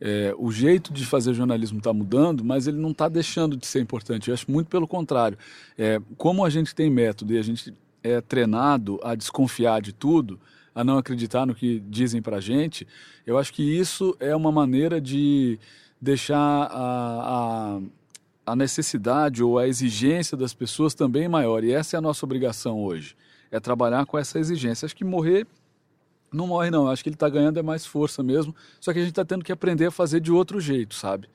É, 0.01 0.35
o 0.39 0.51
jeito 0.51 0.93
de 0.93 1.05
fazer 1.05 1.35
jornalismo 1.35 1.79
está 1.79 1.93
mudando, 1.93 2.43
mas 2.43 2.67
ele 2.67 2.79
não 2.79 2.91
está 2.91 3.09
deixando 3.09 3.57
de 3.57 3.67
ser 3.67 3.81
importante. 3.81 4.29
Eu 4.29 4.35
acho 4.35 4.51
muito 4.51 4.69
pelo 4.69 4.89
contrário. 4.89 5.37
É, 5.77 6.01
como 6.17 6.45
a 6.45 6.49
gente 6.49 6.75
tem 6.75 6.89
método 6.89 7.35
e 7.35 7.39
a 7.39 7.43
gente 7.43 7.75
é 8.03 8.21
treinado 8.21 8.99
a 9.03 9.15
desconfiar 9.15 9.83
de 9.83 9.93
tudo, 9.93 10.41
a 10.75 10.83
não 10.83 10.97
acreditar 10.97 11.45
no 11.45 11.55
que 11.55 11.81
dizem 11.81 12.23
para 12.23 12.41
gente, 12.41 12.87
eu 13.27 13.37
acho 13.37 13.53
que 13.53 13.63
isso 13.63 14.17
é 14.19 14.35
uma 14.35 14.51
maneira 14.51 15.01
de 15.01 15.59
deixar 16.01 16.39
a, 16.39 17.79
a, 18.47 18.53
a 18.53 18.57
necessidade 18.57 19.43
ou 19.43 19.59
a 19.59 19.69
exigência 19.69 20.37
das 20.37 20.55
pessoas 20.55 20.95
também 20.95 21.29
maior. 21.29 21.63
E 21.63 21.73
essa 21.73 21.97
é 21.97 21.99
a 21.99 22.01
nossa 22.01 22.25
obrigação 22.25 22.83
hoje, 22.83 23.15
é 23.51 23.61
trabalhar 23.61 24.07
com 24.07 24.17
essa 24.17 24.39
exigência. 24.39 24.87
Acho 24.87 24.97
que 24.97 25.05
morrer 25.05 25.47
não 26.33 26.47
morre 26.47 26.71
não, 26.71 26.89
acho 26.89 27.03
que 27.03 27.09
ele 27.09 27.17
está 27.17 27.29
ganhando 27.29 27.59
é 27.59 27.63
mais 27.63 27.85
força 27.85 28.23
mesmo, 28.23 28.55
só 28.81 28.93
que 28.93 28.99
a 28.99 29.03
gente 29.03 29.13
está 29.13 29.25
tendo 29.25 29.45
que 29.45 29.53
aprender 29.53 29.87
a 29.87 29.91
fazer 29.91 30.21
de 30.21 30.31
outro 30.31 30.61
jeito, 30.61 30.95
sabe? 30.95 31.29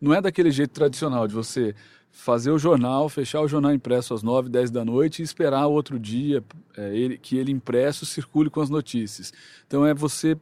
Não 0.00 0.12
é 0.12 0.20
daquele 0.20 0.50
jeito 0.50 0.70
tradicional 0.70 1.26
de 1.28 1.34
você 1.34 1.74
fazer 2.10 2.50
o 2.50 2.58
jornal, 2.58 3.08
fechar 3.08 3.40
o 3.40 3.48
jornal 3.48 3.72
impresso 3.72 4.12
às 4.12 4.22
9, 4.22 4.50
10 4.50 4.70
da 4.70 4.84
noite 4.84 5.20
e 5.20 5.22
esperar 5.24 5.66
outro 5.66 5.98
dia 5.98 6.44
é, 6.76 6.94
ele, 6.94 7.16
que 7.16 7.36
ele 7.38 7.50
impresso 7.50 8.04
circule 8.04 8.50
com 8.50 8.60
as 8.60 8.68
notícias. 8.68 9.32
Então 9.66 9.86
é 9.86 9.94
você 9.94 10.36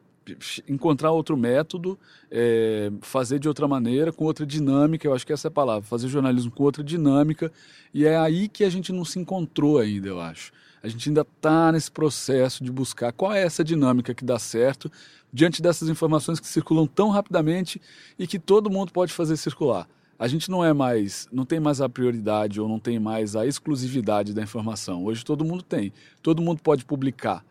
encontrar 0.67 1.11
outro 1.11 1.35
método, 1.35 1.97
é, 2.29 2.91
fazer 3.01 3.39
de 3.39 3.47
outra 3.47 3.67
maneira, 3.67 4.11
com 4.11 4.25
outra 4.25 4.45
dinâmica, 4.45 5.07
eu 5.07 5.13
acho 5.13 5.25
que 5.25 5.33
essa 5.33 5.47
é 5.47 5.49
a 5.49 5.51
palavra, 5.51 5.81
fazer 5.81 6.07
jornalismo 6.07 6.51
com 6.51 6.63
outra 6.63 6.83
dinâmica, 6.83 7.51
e 7.93 8.05
é 8.05 8.17
aí 8.17 8.47
que 8.47 8.63
a 8.63 8.69
gente 8.69 8.91
não 8.91 9.03
se 9.03 9.19
encontrou 9.19 9.79
ainda, 9.79 10.07
eu 10.07 10.19
acho. 10.19 10.51
A 10.83 10.87
gente 10.87 11.09
ainda 11.09 11.21
está 11.21 11.71
nesse 11.71 11.91
processo 11.91 12.63
de 12.63 12.71
buscar 12.71 13.11
qual 13.11 13.33
é 13.33 13.43
essa 13.43 13.63
dinâmica 13.63 14.13
que 14.13 14.25
dá 14.25 14.39
certo 14.39 14.91
diante 15.31 15.61
dessas 15.61 15.89
informações 15.89 16.39
que 16.39 16.47
circulam 16.47 16.87
tão 16.87 17.09
rapidamente 17.09 17.79
e 18.17 18.25
que 18.25 18.39
todo 18.39 18.69
mundo 18.69 18.91
pode 18.91 19.13
fazer 19.13 19.37
circular. 19.37 19.87
A 20.17 20.27
gente 20.27 20.51
não 20.51 20.63
é 20.63 20.73
mais, 20.73 21.27
não 21.31 21.45
tem 21.45 21.59
mais 21.59 21.81
a 21.81 21.89
prioridade 21.89 22.59
ou 22.59 22.67
não 22.67 22.79
tem 22.79 22.99
mais 22.99 23.35
a 23.35 23.45
exclusividade 23.45 24.33
da 24.33 24.41
informação. 24.41 25.05
Hoje 25.05 25.25
todo 25.25 25.45
mundo 25.45 25.63
tem, 25.63 25.93
todo 26.21 26.41
mundo 26.41 26.61
pode 26.61 26.85
publicar. 26.85 27.43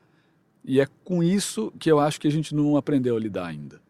E 0.65 0.81
é 0.81 0.87
com 1.05 1.23
isso 1.23 1.73
que 1.79 1.91
eu 1.91 1.99
acho 1.99 2.21
que 2.21 2.29
a 2.29 2.31
gente 2.31 2.55
não 2.55 2.77
aprendeu 2.77 3.17
a 3.17 3.21
lidar 3.21 3.47
ainda. 3.47 3.81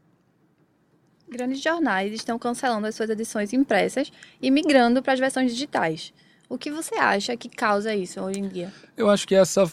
Grandes 1.28 1.62
jornais 1.62 2.12
estão 2.12 2.38
cancelando 2.38 2.86
as 2.86 2.94
suas 2.94 3.10
edições 3.10 3.52
impressas 3.52 4.10
e 4.40 4.50
migrando 4.50 5.02
para 5.02 5.12
as 5.12 5.20
versões 5.20 5.52
digitais. 5.52 6.12
O 6.50 6.58
que 6.58 6.72
você 6.72 6.96
acha 6.96 7.36
que 7.36 7.48
causa 7.48 7.94
isso 7.94 8.20
hoje 8.20 8.40
em 8.40 8.48
dia? 8.48 8.72
Eu 8.96 9.08
acho 9.08 9.26
que 9.26 9.36
essa 9.36 9.70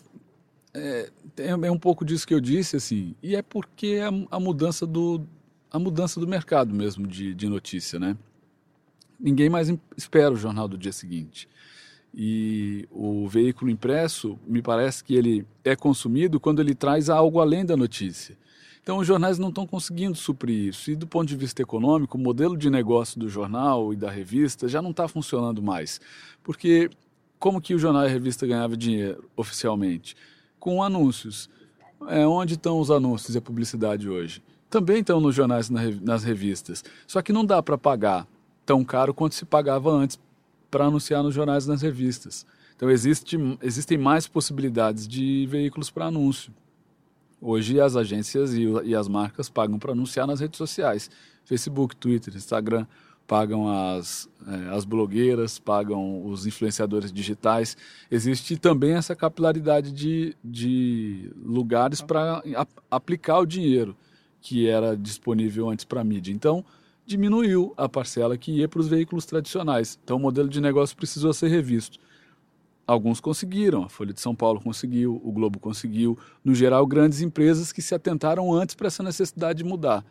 é, 0.75 1.09
é 1.35 1.71
um 1.71 1.79
pouco 1.79 2.05
disso 2.05 2.27
que 2.27 2.35
eu 2.35 2.39
disse, 2.39 2.75
assim, 2.75 3.15
e 3.21 3.35
é 3.35 3.41
porque 3.41 3.99
a, 3.99 4.35
a 4.37 4.39
mudança 4.39 4.85
do 4.85 5.25
a 5.71 5.79
mudança 5.79 6.19
do 6.19 6.27
mercado 6.27 6.73
mesmo 6.73 7.07
de, 7.07 7.33
de 7.33 7.49
notícia, 7.49 7.99
né? 7.99 8.15
Ninguém 9.19 9.49
mais 9.49 9.73
espera 9.97 10.31
o 10.31 10.37
jornal 10.37 10.67
do 10.67 10.77
dia 10.77 10.93
seguinte. 10.93 11.49
E 12.13 12.87
o 12.91 13.27
veículo 13.27 13.71
impresso, 13.71 14.39
me 14.45 14.61
parece 14.61 15.03
que 15.03 15.15
ele 15.15 15.45
é 15.63 15.75
consumido 15.75 16.39
quando 16.39 16.61
ele 16.61 16.75
traz 16.75 17.09
algo 17.09 17.41
além 17.41 17.65
da 17.65 17.75
notícia. 17.75 18.37
Então, 18.87 18.99
os 18.99 19.05
jornais 19.05 19.37
não 19.37 19.49
estão 19.49 19.67
conseguindo 19.67 20.15
suprir 20.15 20.69
isso. 20.69 20.89
E, 20.89 20.95
do 20.95 21.05
ponto 21.05 21.27
de 21.27 21.35
vista 21.35 21.61
econômico, 21.61 22.17
o 22.17 22.21
modelo 22.21 22.55
de 22.55 22.69
negócio 22.69 23.19
do 23.19 23.27
jornal 23.27 23.91
e 23.91 23.97
da 23.97 24.09
revista 24.09 24.65
já 24.65 24.81
não 24.81 24.91
está 24.91 25.09
funcionando 25.09 25.61
mais. 25.61 25.99
Porque, 26.41 26.89
como 27.37 27.59
que 27.59 27.75
o 27.75 27.79
jornal 27.79 28.03
e 28.03 28.05
a 28.05 28.09
revista 28.09 28.47
ganhavam 28.47 28.77
dinheiro 28.77 29.29
oficialmente? 29.35 30.15
Com 30.57 30.81
anúncios. 30.81 31.49
É, 32.07 32.25
onde 32.25 32.53
estão 32.53 32.79
os 32.79 32.89
anúncios 32.89 33.35
e 33.35 33.37
a 33.37 33.41
publicidade 33.41 34.07
hoje? 34.07 34.41
Também 34.69 35.01
estão 35.01 35.19
nos 35.19 35.35
jornais 35.35 35.67
e 35.67 35.73
nas 36.01 36.23
revistas. 36.23 36.81
Só 37.05 37.21
que 37.21 37.33
não 37.33 37.43
dá 37.43 37.61
para 37.61 37.77
pagar 37.77 38.25
tão 38.65 38.85
caro 38.85 39.13
quanto 39.13 39.35
se 39.35 39.43
pagava 39.43 39.91
antes 39.91 40.17
para 40.71 40.85
anunciar 40.85 41.21
nos 41.21 41.35
jornais 41.35 41.65
e 41.65 41.67
nas 41.67 41.81
revistas. 41.81 42.45
Então, 42.77 42.89
existe, 42.89 43.37
existem 43.61 43.97
mais 43.97 44.29
possibilidades 44.29 45.05
de 45.05 45.45
veículos 45.45 45.89
para 45.89 46.05
anúncio. 46.05 46.53
Hoje 47.41 47.79
as 47.79 47.95
agências 47.95 48.53
e, 48.53 48.63
e 48.83 48.95
as 48.95 49.07
marcas 49.07 49.49
pagam 49.49 49.77
para 49.77 49.91
anunciar 49.91 50.25
nas 50.25 50.39
redes 50.39 50.57
sociais. 50.57 51.09
Facebook, 51.45 51.95
Twitter, 51.95 52.35
Instagram, 52.35 52.85
pagam 53.27 53.69
as, 53.69 54.27
é, 54.47 54.75
as 54.75 54.85
blogueiras, 54.85 55.59
pagam 55.59 56.25
os 56.25 56.47
influenciadores 56.47 57.11
digitais. 57.11 57.77
Existe 58.09 58.57
também 58.57 58.93
essa 58.93 59.15
capilaridade 59.15 59.91
de, 59.91 60.35
de 60.43 61.29
lugares 61.43 62.01
para 62.01 62.41
aplicar 62.89 63.39
o 63.39 63.45
dinheiro 63.45 63.95
que 64.41 64.67
era 64.67 64.95
disponível 64.95 65.69
antes 65.69 65.83
para 65.83 66.01
a 66.01 66.03
mídia. 66.03 66.31
Então, 66.31 66.63
diminuiu 67.05 67.73
a 67.75 67.89
parcela 67.89 68.37
que 68.37 68.51
ia 68.51 68.67
para 68.67 68.79
os 68.79 68.87
veículos 68.87 69.25
tradicionais. 69.25 69.99
Então, 70.03 70.17
o 70.17 70.19
modelo 70.19 70.47
de 70.47 70.61
negócio 70.61 70.95
precisou 70.95 71.33
ser 71.33 71.49
revisto. 71.49 71.99
Alguns 72.87 73.19
conseguiram, 73.19 73.83
a 73.83 73.89
Folha 73.89 74.13
de 74.13 74.21
São 74.21 74.33
Paulo 74.33 74.61
conseguiu, 74.61 75.21
o 75.21 75.29
Globo 75.29 75.59
conseguiu. 75.59 76.17
No 76.41 76.55
geral, 76.55 76.87
grandes 76.87 77.19
empresas 77.19 77.73
que 77.73 77.81
se 77.81 77.93
atentaram 77.93 78.53
antes 78.53 78.75
para 78.75 78.87
essa 78.87 79.03
necessidade 79.03 79.61
de 79.61 79.65
mudar, 79.65 80.05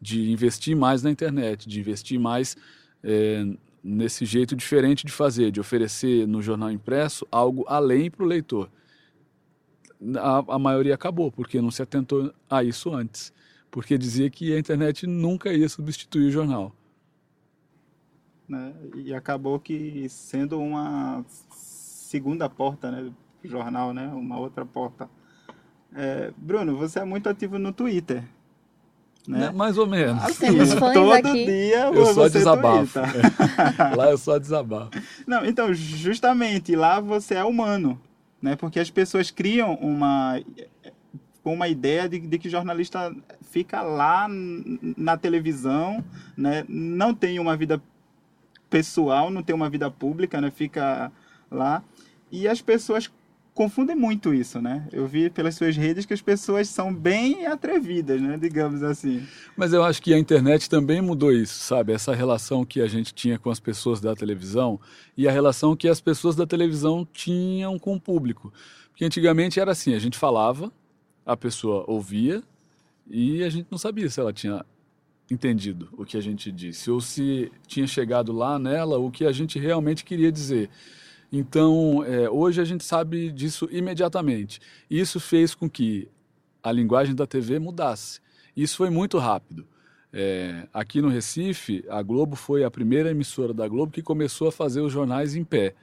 de 0.00 0.32
investir 0.32 0.74
mais 0.74 1.02
na 1.02 1.10
internet, 1.10 1.68
de 1.68 1.78
investir 1.78 2.18
mais 2.18 2.56
é, 3.02 3.46
nesse 3.82 4.24
jeito 4.24 4.56
diferente 4.56 5.04
de 5.04 5.12
fazer, 5.12 5.50
de 5.50 5.60
oferecer 5.60 6.26
no 6.26 6.40
jornal 6.40 6.70
impresso 6.70 7.26
algo 7.30 7.66
além 7.68 8.10
para 8.10 8.24
o 8.24 8.26
leitor. 8.26 8.70
A, 10.16 10.54
a 10.54 10.58
maioria 10.58 10.94
acabou, 10.94 11.30
porque 11.30 11.60
não 11.60 11.70
se 11.70 11.82
atentou 11.82 12.32
a 12.48 12.64
isso 12.64 12.94
antes, 12.94 13.34
porque 13.70 13.98
dizia 13.98 14.30
que 14.30 14.54
a 14.54 14.58
internet 14.58 15.06
nunca 15.06 15.52
ia 15.52 15.68
substituir 15.68 16.28
o 16.28 16.30
jornal. 16.30 16.74
Né? 18.48 18.72
E 18.94 19.12
acabou 19.12 19.60
que 19.60 20.08
sendo 20.08 20.58
uma 20.58 21.22
segunda 22.14 22.48
porta 22.48 22.92
né, 22.92 23.02
do 23.02 23.48
jornal, 23.48 23.92
né, 23.92 24.06
uma 24.14 24.38
outra 24.38 24.64
porta. 24.64 25.10
É, 25.92 26.32
Bruno, 26.36 26.76
você 26.76 27.00
é 27.00 27.04
muito 27.04 27.28
ativo 27.28 27.58
no 27.58 27.72
Twitter. 27.72 28.22
Né? 29.26 29.50
Mais 29.50 29.76
ou 29.76 29.86
menos. 29.86 30.22
Assim, 30.22 30.46
todo 30.78 31.12
aqui. 31.12 31.44
dia 31.44 31.86
eu 31.86 32.06
só 32.14 32.28
desabafo. 32.28 33.00
lá 33.96 34.10
eu 34.10 34.18
só 34.18 34.38
desabafo. 34.38 34.90
Não, 35.26 35.44
então, 35.44 35.74
justamente, 35.74 36.76
lá 36.76 37.00
você 37.00 37.34
é 37.34 37.44
humano. 37.44 38.00
Né? 38.40 38.54
Porque 38.54 38.78
as 38.78 38.90
pessoas 38.90 39.32
criam 39.32 39.74
uma, 39.74 40.40
uma 41.44 41.66
ideia 41.66 42.08
de, 42.08 42.20
de 42.20 42.38
que 42.38 42.48
jornalista 42.48 43.12
fica 43.50 43.82
lá 43.82 44.28
na 44.28 45.16
televisão, 45.16 46.04
né? 46.36 46.64
não 46.68 47.12
tem 47.12 47.40
uma 47.40 47.56
vida 47.56 47.82
pessoal, 48.70 49.30
não 49.30 49.42
tem 49.42 49.54
uma 49.54 49.68
vida 49.68 49.90
pública, 49.90 50.40
né? 50.40 50.50
fica 50.50 51.10
lá. 51.50 51.82
E 52.30 52.48
as 52.48 52.60
pessoas 52.60 53.10
confundem 53.54 53.94
muito 53.94 54.34
isso, 54.34 54.60
né? 54.60 54.88
Eu 54.92 55.06
vi 55.06 55.30
pelas 55.30 55.54
suas 55.54 55.76
redes 55.76 56.04
que 56.04 56.12
as 56.12 56.20
pessoas 56.20 56.68
são 56.68 56.92
bem 56.92 57.46
atrevidas, 57.46 58.20
né? 58.20 58.36
Digamos 58.36 58.82
assim. 58.82 59.24
Mas 59.56 59.72
eu 59.72 59.84
acho 59.84 60.02
que 60.02 60.12
a 60.12 60.18
internet 60.18 60.68
também 60.68 61.00
mudou 61.00 61.32
isso, 61.32 61.54
sabe? 61.60 61.92
Essa 61.92 62.12
relação 62.12 62.64
que 62.64 62.80
a 62.80 62.88
gente 62.88 63.14
tinha 63.14 63.38
com 63.38 63.50
as 63.50 63.60
pessoas 63.60 64.00
da 64.00 64.14
televisão 64.14 64.80
e 65.16 65.28
a 65.28 65.32
relação 65.32 65.76
que 65.76 65.88
as 65.88 66.00
pessoas 66.00 66.34
da 66.34 66.46
televisão 66.46 67.06
tinham 67.12 67.78
com 67.78 67.94
o 67.94 68.00
público. 68.00 68.52
Porque 68.90 69.04
antigamente 69.04 69.60
era 69.60 69.70
assim, 69.70 69.94
a 69.94 69.98
gente 70.00 70.18
falava, 70.18 70.72
a 71.24 71.36
pessoa 71.36 71.84
ouvia 71.86 72.42
e 73.08 73.44
a 73.44 73.48
gente 73.48 73.68
não 73.70 73.78
sabia 73.78 74.10
se 74.10 74.18
ela 74.18 74.32
tinha 74.32 74.64
entendido 75.30 75.88
o 75.96 76.04
que 76.04 76.16
a 76.16 76.20
gente 76.20 76.52
disse 76.52 76.90
ou 76.90 77.00
se 77.00 77.50
tinha 77.66 77.86
chegado 77.86 78.32
lá 78.32 78.58
nela 78.58 78.98
o 78.98 79.10
que 79.10 79.24
a 79.24 79.32
gente 79.32 79.58
realmente 79.58 80.04
queria 80.04 80.30
dizer. 80.30 80.68
Então, 81.36 82.04
é, 82.04 82.30
hoje 82.30 82.60
a 82.60 82.64
gente 82.64 82.84
sabe 82.84 83.32
disso 83.32 83.68
imediatamente. 83.72 84.60
Isso 84.88 85.18
fez 85.18 85.52
com 85.52 85.68
que 85.68 86.08
a 86.62 86.70
linguagem 86.70 87.12
da 87.12 87.26
TV 87.26 87.58
mudasse. 87.58 88.20
Isso 88.56 88.76
foi 88.76 88.88
muito 88.88 89.18
rápido. 89.18 89.66
É, 90.12 90.68
aqui 90.72 91.02
no 91.02 91.08
Recife, 91.08 91.84
a 91.88 92.00
Globo 92.02 92.36
foi 92.36 92.62
a 92.62 92.70
primeira 92.70 93.10
emissora 93.10 93.52
da 93.52 93.66
Globo 93.66 93.90
que 93.90 94.00
começou 94.00 94.46
a 94.46 94.52
fazer 94.52 94.80
os 94.80 94.92
jornais 94.92 95.34
em 95.34 95.42
pé. 95.42 95.74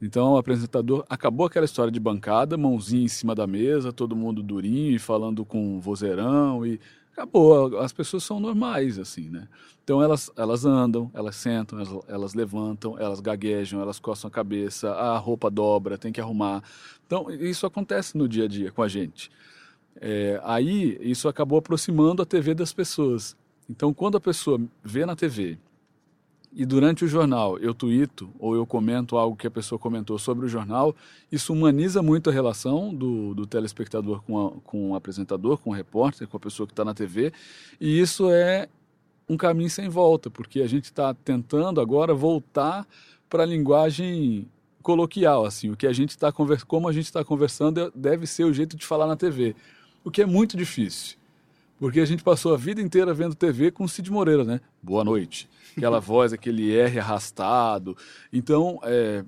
Então 0.00 0.32
o 0.32 0.38
apresentador 0.38 1.04
acabou 1.10 1.44
aquela 1.44 1.66
história 1.66 1.92
de 1.92 2.00
bancada, 2.00 2.56
mãozinha 2.56 3.04
em 3.04 3.08
cima 3.08 3.34
da 3.34 3.46
mesa, 3.46 3.92
todo 3.92 4.16
mundo 4.16 4.42
durinho 4.42 4.96
e 4.96 4.98
falando 4.98 5.44
com 5.44 5.78
vozeirão 5.78 6.64
e 6.64 6.80
acabou. 7.16 7.78
As 7.78 7.92
pessoas 7.92 8.22
são 8.22 8.38
normais 8.38 8.98
assim, 8.98 9.30
né? 9.30 9.48
Então 9.82 10.02
elas 10.02 10.30
elas 10.36 10.64
andam, 10.66 11.10
elas 11.14 11.36
sentam, 11.36 11.78
elas, 11.78 12.04
elas 12.06 12.34
levantam, 12.34 12.98
elas 12.98 13.20
gaguejam, 13.20 13.80
elas 13.80 13.98
coçam 13.98 14.28
a 14.28 14.30
cabeça, 14.30 14.90
a 14.92 15.16
roupa 15.16 15.50
dobra, 15.50 15.96
tem 15.96 16.12
que 16.12 16.20
arrumar. 16.20 16.62
Então 17.06 17.30
isso 17.30 17.66
acontece 17.66 18.16
no 18.18 18.28
dia 18.28 18.44
a 18.44 18.48
dia 18.48 18.70
com 18.70 18.82
a 18.82 18.88
gente. 18.88 19.30
É, 19.98 20.38
aí 20.44 20.98
isso 21.00 21.28
acabou 21.28 21.58
aproximando 21.58 22.22
a 22.22 22.26
TV 22.26 22.54
das 22.54 22.72
pessoas. 22.72 23.34
Então 23.68 23.94
quando 23.94 24.18
a 24.18 24.20
pessoa 24.20 24.60
vê 24.84 25.06
na 25.06 25.16
TV 25.16 25.58
e 26.56 26.64
durante 26.64 27.04
o 27.04 27.08
jornal 27.08 27.58
eu 27.58 27.74
tuito 27.74 28.30
ou 28.38 28.54
eu 28.56 28.64
comento 28.64 29.18
algo 29.18 29.36
que 29.36 29.46
a 29.46 29.50
pessoa 29.50 29.78
comentou 29.78 30.18
sobre 30.18 30.46
o 30.46 30.48
jornal, 30.48 30.96
isso 31.30 31.52
humaniza 31.52 32.02
muito 32.02 32.30
a 32.30 32.32
relação 32.32 32.94
do, 32.94 33.34
do 33.34 33.46
telespectador 33.46 34.22
com, 34.22 34.46
a, 34.46 34.50
com 34.64 34.90
o 34.92 34.94
apresentador, 34.94 35.58
com 35.58 35.68
o 35.68 35.72
repórter, 35.74 36.26
com 36.26 36.38
a 36.38 36.40
pessoa 36.40 36.66
que 36.66 36.72
está 36.72 36.82
na 36.82 36.94
TV, 36.94 37.30
e 37.78 38.00
isso 38.00 38.30
é 38.30 38.68
um 39.28 39.36
caminho 39.36 39.68
sem 39.68 39.88
volta, 39.90 40.30
porque 40.30 40.62
a 40.62 40.66
gente 40.66 40.84
está 40.84 41.12
tentando 41.12 41.78
agora 41.78 42.14
voltar 42.14 42.86
para 43.28 43.42
a 43.42 43.46
linguagem 43.46 44.48
coloquial, 44.82 45.44
assim, 45.44 45.70
o 45.70 45.76
que 45.76 45.86
a 45.86 45.92
gente 45.92 46.10
está 46.10 46.32
como 46.32 46.88
a 46.88 46.92
gente 46.92 47.04
está 47.04 47.22
conversando 47.22 47.92
deve 47.94 48.26
ser 48.26 48.44
o 48.44 48.54
jeito 48.54 48.76
de 48.76 48.86
falar 48.86 49.06
na 49.06 49.16
TV, 49.16 49.54
o 50.02 50.10
que 50.10 50.22
é 50.22 50.26
muito 50.26 50.56
difícil. 50.56 51.18
Porque 51.78 52.00
a 52.00 52.04
gente 52.04 52.22
passou 52.22 52.54
a 52.54 52.56
vida 52.56 52.80
inteira 52.80 53.12
vendo 53.12 53.34
TV 53.34 53.70
com 53.70 53.86
Cid 53.86 54.10
Moreira, 54.10 54.44
né? 54.44 54.60
Boa 54.82 55.04
noite. 55.04 55.48
Aquela 55.76 56.00
voz, 56.00 56.32
aquele 56.32 56.74
R 56.74 56.98
arrastado. 56.98 57.96
Então, 58.32 58.80
é, 58.82 59.22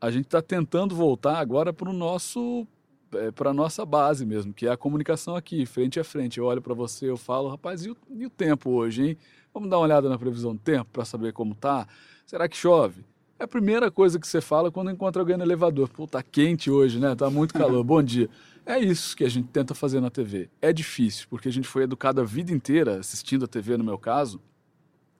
a 0.00 0.10
gente 0.10 0.26
está 0.26 0.40
tentando 0.40 0.94
voltar 0.94 1.38
agora 1.38 1.72
para 1.72 1.90
o 1.90 1.92
nosso 1.92 2.66
é, 3.12 3.32
para 3.32 3.50
a 3.50 3.54
nossa 3.54 3.84
base 3.84 4.24
mesmo, 4.24 4.52
que 4.52 4.66
é 4.66 4.70
a 4.70 4.76
comunicação 4.76 5.34
aqui, 5.34 5.66
frente 5.66 5.98
a 5.98 6.04
frente. 6.04 6.38
Eu 6.38 6.44
olho 6.44 6.62
para 6.62 6.74
você, 6.74 7.10
eu 7.10 7.16
falo, 7.16 7.48
rapaz, 7.48 7.84
e 7.84 7.90
o, 7.90 7.96
e 8.08 8.24
o, 8.24 8.30
tempo 8.30 8.70
hoje, 8.70 9.08
hein? 9.08 9.18
Vamos 9.52 9.68
dar 9.68 9.78
uma 9.78 9.84
olhada 9.84 10.08
na 10.08 10.16
previsão 10.16 10.52
do 10.54 10.60
tempo 10.60 10.88
para 10.92 11.04
saber 11.04 11.32
como 11.32 11.56
tá? 11.56 11.88
Será 12.24 12.48
que 12.48 12.56
chove? 12.56 13.04
É 13.36 13.44
a 13.44 13.48
primeira 13.48 13.90
coisa 13.90 14.20
que 14.20 14.28
você 14.28 14.40
fala 14.40 14.70
quando 14.70 14.90
encontra 14.90 15.20
alguém 15.20 15.36
no 15.36 15.42
elevador. 15.42 15.88
Pô, 15.88 16.06
tá 16.06 16.22
quente 16.22 16.70
hoje, 16.70 17.00
né? 17.00 17.16
Tá 17.16 17.28
muito 17.30 17.52
calor. 17.52 17.82
Bom 17.82 18.02
dia. 18.02 18.28
É 18.64 18.78
isso 18.78 19.16
que 19.16 19.24
a 19.24 19.28
gente 19.28 19.48
tenta 19.48 19.74
fazer 19.74 20.00
na 20.00 20.10
TV. 20.10 20.48
É 20.60 20.72
difícil, 20.72 21.26
porque 21.28 21.48
a 21.48 21.52
gente 21.52 21.66
foi 21.66 21.84
educado 21.84 22.20
a 22.20 22.24
vida 22.24 22.52
inteira, 22.52 22.98
assistindo 22.98 23.44
a 23.44 23.48
TV 23.48 23.76
no 23.76 23.84
meu 23.84 23.98
caso, 23.98 24.40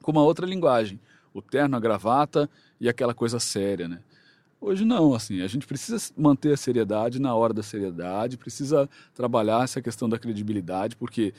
com 0.03 0.13
uma 0.13 0.23
outra 0.23 0.47
linguagem. 0.47 1.01
O 1.33 1.41
terno, 1.41 1.77
a 1.77 1.81
gravata 1.81 2.51
e 2.81 2.89
aquela 2.89 3.15
coisa 3.15 3.39
séria, 3.39 3.89
né? 3.89 4.01
Hoje 4.61 4.85
não, 4.85 5.15
assim, 5.15 5.41
a 5.41 5.47
gente 5.47 5.67
precisa 5.67 6.13
manter 6.17 6.53
a 6.53 6.57
seriedade 6.57 7.19
na 7.19 7.35
hora 7.35 7.55
da 7.55 7.63
seriedade, 7.63 8.37
precisa 8.37 8.91
trabalhar 9.15 9.65
essa 9.65 9.81
questão 9.81 10.07
da 10.07 10.19
credibilidade, 10.19 10.97
porque 10.97 11.33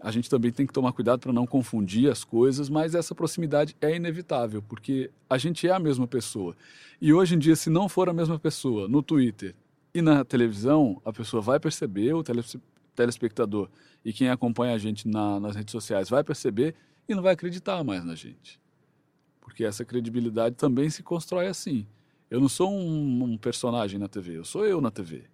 a 0.00 0.10
gente 0.10 0.28
também 0.28 0.50
tem 0.50 0.66
que 0.66 0.72
tomar 0.72 0.92
cuidado 0.92 1.20
para 1.20 1.32
não 1.32 1.46
confundir 1.46 2.10
as 2.10 2.24
coisas, 2.24 2.68
mas 2.68 2.94
essa 2.94 3.14
proximidade 3.14 3.76
é 3.80 3.94
inevitável, 3.94 4.60
porque 4.60 5.10
a 5.30 5.38
gente 5.38 5.68
é 5.68 5.72
a 5.72 5.78
mesma 5.78 6.06
pessoa. 6.06 6.56
E 7.00 7.12
hoje 7.12 7.36
em 7.36 7.38
dia, 7.38 7.54
se 7.54 7.70
não 7.70 7.88
for 7.88 8.08
a 8.08 8.12
mesma 8.12 8.38
pessoa 8.38 8.88
no 8.88 9.02
Twitter 9.02 9.54
e 9.94 10.02
na 10.02 10.24
televisão, 10.24 11.00
a 11.04 11.12
pessoa 11.12 11.40
vai 11.40 11.60
perceber, 11.60 12.12
o 12.14 12.24
telespectador 12.94 13.68
e 14.04 14.12
quem 14.12 14.28
acompanha 14.28 14.74
a 14.74 14.78
gente 14.78 15.06
na, 15.06 15.38
nas 15.38 15.54
redes 15.54 15.70
sociais 15.70 16.08
vai 16.08 16.24
perceber 16.24 16.74
e 17.08 17.14
não 17.14 17.22
vai 17.22 17.34
acreditar 17.34 17.82
mais 17.84 18.04
na 18.04 18.16
gente. 18.16 18.60
Porque 19.40 19.64
essa 19.64 19.84
credibilidade 19.84 20.56
também 20.56 20.90
se 20.90 21.02
constrói 21.02 21.46
assim. 21.46 21.86
Eu 22.28 22.40
não 22.40 22.48
sou 22.48 22.72
um, 22.72 23.22
um 23.22 23.38
personagem 23.38 24.00
na 24.00 24.08
TV, 24.08 24.36
eu 24.38 24.44
sou 24.44 24.66
eu 24.66 24.80
na 24.80 24.90
TV. 24.90 25.24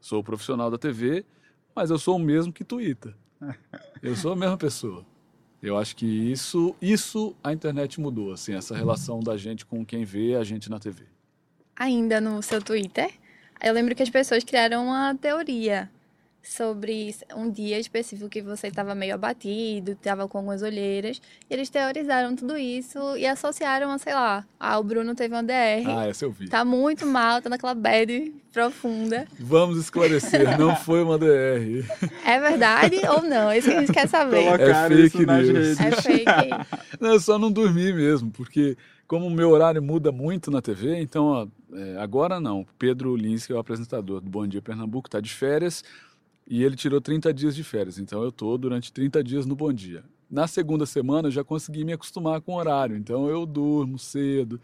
Sou 0.00 0.20
o 0.20 0.24
profissional 0.24 0.70
da 0.70 0.78
TV, 0.78 1.26
mas 1.74 1.90
eu 1.90 1.98
sou 1.98 2.16
o 2.16 2.18
mesmo 2.18 2.52
que 2.52 2.64
Twitter. 2.64 3.14
Eu 4.02 4.16
sou 4.16 4.32
a 4.32 4.36
mesma 4.36 4.56
pessoa. 4.56 5.06
Eu 5.62 5.78
acho 5.78 5.94
que 5.94 6.06
isso, 6.06 6.74
isso 6.82 7.36
a 7.42 7.52
internet 7.52 8.00
mudou, 8.00 8.32
assim, 8.32 8.52
essa 8.52 8.74
relação 8.74 9.20
da 9.20 9.36
gente 9.36 9.64
com 9.64 9.86
quem 9.86 10.04
vê 10.04 10.34
a 10.34 10.42
gente 10.42 10.68
na 10.68 10.80
TV. 10.80 11.04
Ainda 11.76 12.20
no 12.20 12.42
seu 12.42 12.60
Twitter, 12.60 13.12
eu 13.62 13.72
lembro 13.72 13.94
que 13.94 14.02
as 14.02 14.10
pessoas 14.10 14.44
criaram 14.44 14.86
uma 14.86 15.14
teoria 15.14 15.88
sobre 16.42 17.14
um 17.36 17.48
dia 17.50 17.78
específico 17.78 18.28
que 18.28 18.42
você 18.42 18.66
estava 18.66 18.94
meio 18.94 19.14
abatido, 19.14 19.92
estava 19.92 20.26
com 20.26 20.38
algumas 20.38 20.60
olheiras, 20.62 21.22
e 21.48 21.54
eles 21.54 21.70
teorizaram 21.70 22.34
tudo 22.34 22.58
isso 22.58 23.16
e 23.16 23.26
associaram 23.26 23.90
a, 23.92 23.98
sei 23.98 24.12
lá, 24.12 24.44
ah, 24.58 24.78
o 24.78 24.82
Bruno 24.82 25.14
teve 25.14 25.34
uma 25.34 25.42
DR. 25.42 25.86
Ah, 25.86 26.08
essa 26.08 26.24
eu 26.24 26.32
vi. 26.32 26.48
Tá 26.48 26.64
muito 26.64 27.06
mal, 27.06 27.40
tá 27.40 27.48
naquela 27.48 27.74
bad 27.74 28.32
profunda. 28.52 29.26
Vamos 29.38 29.78
esclarecer, 29.78 30.58
não 30.58 30.74
foi 30.74 31.02
uma 31.02 31.16
DR. 31.16 31.86
É 32.26 32.40
verdade 32.40 32.96
ou 33.08 33.22
não? 33.22 33.50
É 33.50 33.58
isso 33.58 33.70
que 33.70 33.76
a 33.76 33.80
gente 33.80 33.92
quer 33.92 34.08
saber. 34.08 34.44
é 34.44 34.88
fake 34.88 35.24
news. 35.24 35.80
É 35.80 35.90
fake. 35.92 36.24
Não, 37.00 37.12
eu 37.12 37.20
só 37.20 37.38
não 37.38 37.52
dormi 37.52 37.92
mesmo, 37.92 38.30
porque 38.30 38.76
como 39.12 39.26
o 39.26 39.30
meu 39.30 39.50
horário 39.50 39.82
muda 39.82 40.10
muito 40.10 40.50
na 40.50 40.62
TV, 40.62 40.98
então 40.98 41.26
ó, 41.26 41.46
é, 41.74 41.98
agora 41.98 42.40
não. 42.40 42.66
Pedro 42.78 43.14
Lins, 43.14 43.46
que 43.46 43.52
é 43.52 43.54
o 43.54 43.58
apresentador 43.58 44.22
do 44.22 44.30
Bom 44.30 44.46
Dia 44.46 44.62
Pernambuco, 44.62 45.06
está 45.06 45.20
de 45.20 45.28
férias 45.28 45.84
e 46.48 46.64
ele 46.64 46.74
tirou 46.76 46.98
30 46.98 47.30
dias 47.34 47.54
de 47.54 47.62
férias. 47.62 47.98
Então 47.98 48.22
eu 48.22 48.30
estou 48.30 48.56
durante 48.56 48.90
30 48.90 49.22
dias 49.22 49.44
no 49.44 49.54
Bom 49.54 49.70
Dia. 49.70 50.02
Na 50.30 50.46
segunda 50.46 50.86
semana 50.86 51.28
eu 51.28 51.30
já 51.30 51.44
consegui 51.44 51.84
me 51.84 51.92
acostumar 51.92 52.40
com 52.40 52.54
o 52.54 52.56
horário, 52.56 52.96
então 52.96 53.28
eu 53.28 53.44
durmo 53.44 53.98
cedo 53.98 54.58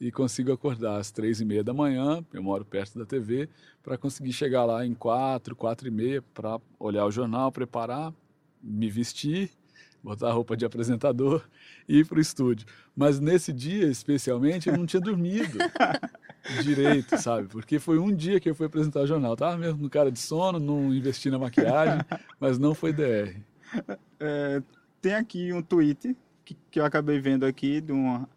e 0.00 0.10
consigo 0.10 0.50
acordar 0.50 0.96
às 0.98 1.12
três 1.12 1.40
e 1.40 1.44
meia 1.44 1.62
da 1.62 1.72
manhã, 1.72 2.24
eu 2.32 2.42
moro 2.42 2.64
perto 2.64 2.98
da 2.98 3.06
TV, 3.06 3.48
para 3.84 3.96
conseguir 3.96 4.32
chegar 4.32 4.64
lá 4.64 4.84
em 4.84 4.94
quatro, 4.94 5.54
quatro 5.54 5.86
e 5.86 5.92
meia, 5.92 6.20
para 6.34 6.60
olhar 6.76 7.06
o 7.06 7.10
jornal, 7.12 7.52
preparar, 7.52 8.12
me 8.60 8.90
vestir 8.90 9.48
botar 10.02 10.28
a 10.28 10.32
roupa 10.32 10.56
de 10.56 10.64
apresentador 10.64 11.42
e 11.88 11.98
ir 12.00 12.06
para 12.06 12.18
o 12.18 12.20
estúdio. 12.20 12.66
Mas 12.96 13.20
nesse 13.20 13.52
dia, 13.52 13.86
especialmente, 13.86 14.68
eu 14.68 14.76
não 14.76 14.84
tinha 14.84 15.00
dormido 15.00 15.58
direito, 16.62 17.16
sabe? 17.18 17.48
Porque 17.48 17.78
foi 17.78 17.98
um 17.98 18.14
dia 18.14 18.40
que 18.40 18.50
eu 18.50 18.54
fui 18.54 18.66
apresentar 18.66 19.00
o 19.00 19.06
jornal. 19.06 19.36
Tava 19.36 19.56
mesmo 19.56 19.82
no 19.82 19.90
cara 19.90 20.10
de 20.10 20.18
sono, 20.18 20.58
não 20.58 20.92
investi 20.92 21.30
na 21.30 21.38
maquiagem, 21.38 22.00
mas 22.40 22.58
não 22.58 22.74
foi 22.74 22.92
DR. 22.92 23.36
É, 24.18 24.62
tem 25.00 25.14
aqui 25.14 25.52
um 25.52 25.62
tweet 25.62 26.16
que, 26.44 26.56
que 26.70 26.80
eu 26.80 26.84
acabei 26.84 27.18
vendo 27.20 27.46
aqui 27.46 27.80
de 27.80 27.92
uma 27.92 28.28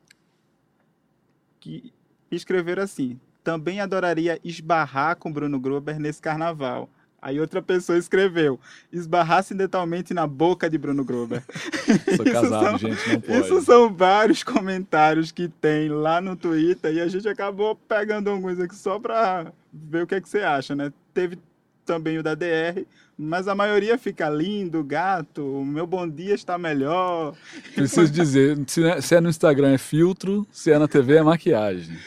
que 1.60 1.92
escreveram 2.32 2.84
assim: 2.84 3.20
também 3.44 3.80
adoraria 3.82 4.40
esbarrar 4.44 5.18
com 5.18 5.32
Bruno 5.32 5.60
Gruber 5.60 6.00
nesse 6.00 6.22
carnaval. 6.22 6.90
Aí 7.26 7.40
outra 7.40 7.60
pessoa 7.60 7.98
escreveu: 7.98 8.60
esbarrar 8.94 9.40
acidentalmente 9.40 10.14
na 10.14 10.28
boca 10.28 10.70
de 10.70 10.78
Bruno 10.78 11.04
Gruber. 11.04 11.42
Sou 12.16 12.24
casado, 12.24 12.78
são, 12.78 12.78
gente, 12.78 13.10
não 13.10 13.20
pode. 13.20 13.40
Isso 13.40 13.62
são 13.64 13.92
vários 13.92 14.44
comentários 14.44 15.32
que 15.32 15.48
tem 15.48 15.90
lá 15.90 16.22
no 16.22 16.36
Twitter 16.36 16.94
e 16.94 17.02
a 17.02 17.08
gente 17.08 17.28
acabou 17.28 17.76
pegando 17.76 18.30
alguns 18.30 18.60
aqui 18.60 18.76
só 18.76 19.00
para 19.00 19.52
ver 19.74 20.04
o 20.04 20.08
que, 20.08 20.14
é 20.14 20.22
que 20.22 20.30
você 20.30 20.42
acha, 20.42 20.76
né? 20.76 20.94
Teve 21.16 21.40
também 21.84 22.20
o 22.20 22.24
da 22.24 22.36
DR, 22.36 22.86
mas 23.18 23.48
a 23.48 23.56
maioria 23.56 23.98
fica 23.98 24.30
lindo, 24.30 24.84
gato, 24.84 25.42
o 25.42 25.66
meu 25.66 25.88
bom 25.88 26.08
dia 26.08 26.36
está 26.36 26.60
melhor. 26.60 27.34
Preciso 27.74 28.12
dizer, 28.12 28.58
é, 28.84 29.02
se 29.02 29.16
é 29.16 29.22
no 29.22 29.30
Instagram 29.30 29.74
é 29.74 29.78
filtro, 29.80 30.46
se 30.52 30.72
é 30.72 30.78
na 30.78 30.88
TV 30.88 31.16
é 31.16 31.24
maquiagem. 31.24 31.98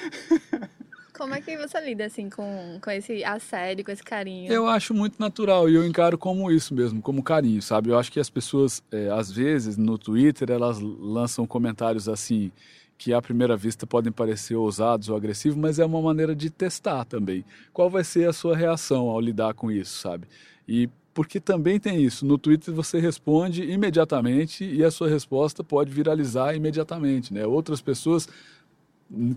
Como 1.29 1.37
é 1.37 1.43
que 1.43 1.59
você 1.59 1.79
lida 1.79 2.07
assim 2.07 2.31
com, 2.31 2.79
com 2.83 2.91
esse 2.91 3.23
assédio, 3.23 3.85
com 3.85 3.91
esse 3.91 4.03
carinho? 4.03 4.51
Eu 4.51 4.67
acho 4.67 4.95
muito 4.95 5.21
natural 5.21 5.69
e 5.69 5.75
eu 5.75 5.87
encaro 5.87 6.17
como 6.17 6.51
isso 6.51 6.75
mesmo, 6.75 7.03
como 7.03 7.23
carinho, 7.23 7.61
sabe? 7.61 7.91
Eu 7.91 7.99
acho 7.99 8.11
que 8.11 8.19
as 8.19 8.31
pessoas, 8.31 8.83
é, 8.91 9.11
às 9.11 9.31
vezes, 9.31 9.77
no 9.77 9.99
Twitter, 9.99 10.51
elas 10.51 10.81
lançam 10.81 11.47
comentários 11.47 12.09
assim 12.09 12.51
que 12.97 13.13
à 13.13 13.21
primeira 13.21 13.59
vista 13.59 13.87
podem 13.87 14.11
parecer 14.11 14.57
ousados 14.57 15.11
ou 15.11 15.17
agressivos, 15.19 15.59
mas 15.59 15.79
é 15.79 15.85
uma 15.85 16.01
maneira 16.01 16.35
de 16.35 16.49
testar 16.49 17.05
também. 17.05 17.45
Qual 17.75 17.91
vai 17.91 18.05
ser 18.05 18.27
a 18.27 18.33
sua 18.33 18.57
reação 18.57 19.11
ao 19.11 19.21
lidar 19.21 19.53
com 19.53 19.71
isso, 19.71 19.99
sabe? 20.01 20.27
E 20.67 20.89
porque 21.13 21.41
também 21.41 21.79
tem 21.79 22.03
isso. 22.03 22.25
No 22.25 22.39
Twitter 22.39 22.73
você 22.73 22.99
responde 23.01 23.65
imediatamente 23.65 24.65
e 24.65 24.83
a 24.83 24.91
sua 24.91 25.11
resposta 25.11 25.63
pode 25.63 25.93
viralizar 25.93 26.55
imediatamente, 26.55 27.35
né? 27.35 27.45
Outras 27.45 27.83
pessoas 27.83 28.29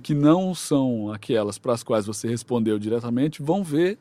que 0.03 0.13
não 0.13 0.53
são 0.53 1.11
aquelas 1.11 1.57
para 1.57 1.73
as 1.73 1.83
quais 1.83 2.05
você 2.05 2.27
respondeu 2.27 2.77
diretamente 2.77 3.41
vão 3.41 3.63
ver 3.63 3.97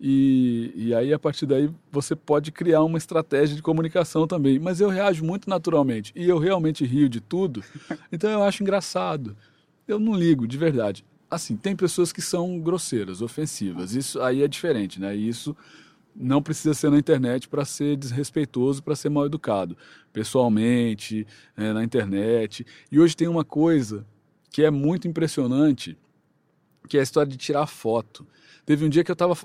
e, 0.00 0.72
e 0.76 0.94
aí 0.94 1.12
a 1.12 1.18
partir 1.18 1.44
daí 1.44 1.68
você 1.90 2.14
pode 2.14 2.52
criar 2.52 2.82
uma 2.84 2.98
estratégia 2.98 3.56
de 3.56 3.62
comunicação 3.62 4.26
também. 4.26 4.58
Mas 4.58 4.80
eu 4.80 4.88
reajo 4.88 5.24
muito 5.24 5.50
naturalmente 5.50 6.12
e 6.14 6.28
eu 6.28 6.38
realmente 6.38 6.84
rio 6.84 7.08
de 7.08 7.20
tudo, 7.20 7.62
então 8.12 8.30
eu 8.30 8.42
acho 8.42 8.62
engraçado. 8.62 9.36
Eu 9.86 9.98
não 9.98 10.14
ligo, 10.14 10.46
de 10.46 10.56
verdade. 10.56 11.04
Assim, 11.30 11.56
tem 11.56 11.74
pessoas 11.74 12.12
que 12.12 12.22
são 12.22 12.58
grosseiras, 12.60 13.20
ofensivas, 13.20 13.94
isso 13.94 14.20
aí 14.20 14.42
é 14.42 14.48
diferente, 14.48 15.00
né? 15.00 15.14
Isso 15.14 15.56
não 16.14 16.42
precisa 16.42 16.74
ser 16.74 16.90
na 16.90 16.98
internet 16.98 17.48
para 17.48 17.64
ser 17.64 17.96
desrespeitoso, 17.96 18.82
para 18.82 18.96
ser 18.96 19.08
mal 19.08 19.26
educado. 19.26 19.76
Pessoalmente, 20.12 21.26
é, 21.56 21.72
na 21.72 21.84
internet. 21.84 22.66
E 22.90 22.98
hoje 22.98 23.16
tem 23.16 23.28
uma 23.28 23.44
coisa 23.44 24.06
que 24.50 24.62
é 24.62 24.70
muito 24.70 25.06
impressionante, 25.06 25.96
que 26.88 26.96
é 26.96 27.00
a 27.00 27.02
história 27.02 27.30
de 27.30 27.36
tirar 27.36 27.66
foto. 27.66 28.26
Teve 28.64 28.84
um 28.84 28.88
dia 28.88 29.04
que 29.04 29.10
eu 29.10 29.16
tava. 29.16 29.36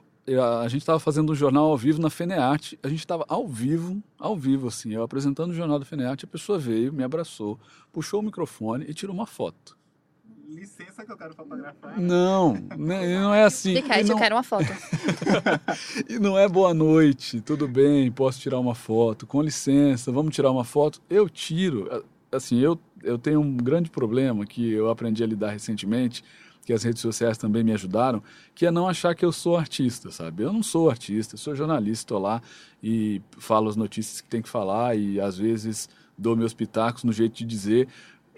A 0.61 0.67
gente 0.69 0.81
estava 0.81 0.99
fazendo 0.99 1.31
um 1.31 1.35
jornal 1.35 1.65
ao 1.65 1.77
vivo 1.77 2.01
na 2.01 2.09
Fenearte. 2.09 2.79
A 2.81 2.87
gente 2.87 2.99
estava 2.99 3.25
ao 3.27 3.47
vivo, 3.47 4.01
ao 4.17 4.37
vivo, 4.37 4.67
assim, 4.67 4.93
eu 4.93 5.03
apresentando 5.03 5.51
o 5.51 5.53
jornal 5.53 5.77
da 5.77 5.85
Fenearte. 5.85 6.25
A 6.25 6.27
pessoa 6.27 6.57
veio, 6.57 6.93
me 6.93 7.03
abraçou, 7.03 7.59
puxou 7.91 8.21
o 8.21 8.23
microfone 8.23 8.85
e 8.87 8.93
tirou 8.93 9.13
uma 9.13 9.25
foto. 9.25 9.77
Licença 10.53 11.03
que 11.03 11.11
eu 11.11 11.17
quero 11.17 11.33
fotografar. 11.33 11.99
Não, 11.99 12.53
né, 12.77 13.19
não 13.19 13.33
é 13.33 13.43
assim. 13.43 13.75
Fica, 13.75 14.01
não... 14.03 14.11
eu 14.11 14.17
quero 14.17 14.35
uma 14.35 14.43
foto. 14.43 14.67
e 16.07 16.19
não 16.19 16.37
é 16.37 16.47
boa 16.47 16.73
noite, 16.73 17.41
tudo 17.41 17.67
bem, 17.67 18.11
posso 18.11 18.39
tirar 18.39 18.59
uma 18.59 18.75
foto, 18.75 19.25
com 19.25 19.41
licença, 19.41 20.11
vamos 20.11 20.33
tirar 20.35 20.51
uma 20.51 20.63
foto. 20.63 21.01
Eu 21.09 21.27
tiro. 21.27 22.05
Assim, 22.31 22.59
eu, 22.59 22.79
eu 23.03 23.17
tenho 23.17 23.41
um 23.41 23.55
grande 23.55 23.89
problema 23.89 24.45
que 24.45 24.71
eu 24.71 24.89
aprendi 24.89 25.23
a 25.23 25.27
lidar 25.27 25.51
recentemente 25.51 26.23
que 26.65 26.73
as 26.73 26.83
redes 26.83 27.01
sociais 27.01 27.37
também 27.37 27.63
me 27.63 27.73
ajudaram, 27.73 28.23
que 28.55 28.65
é 28.65 28.71
não 28.71 28.87
achar 28.87 29.13
que 29.13 29.25
eu 29.25 29.31
sou 29.31 29.57
artista, 29.57 30.11
sabe? 30.11 30.43
Eu 30.43 30.53
não 30.53 30.63
sou 30.63 30.89
artista, 30.89 31.35
sou 31.35 31.55
jornalista, 31.55 32.03
estou 32.05 32.19
lá 32.19 32.41
e 32.81 33.21
falo 33.37 33.69
as 33.69 33.75
notícias 33.75 34.21
que 34.21 34.29
tem 34.29 34.41
que 34.41 34.49
falar 34.49 34.95
e 34.95 35.19
às 35.19 35.37
vezes 35.37 35.89
dou 36.17 36.35
meus 36.35 36.53
pitacos 36.53 37.03
no 37.03 37.11
jeito 37.11 37.35
de 37.35 37.45
dizer 37.45 37.87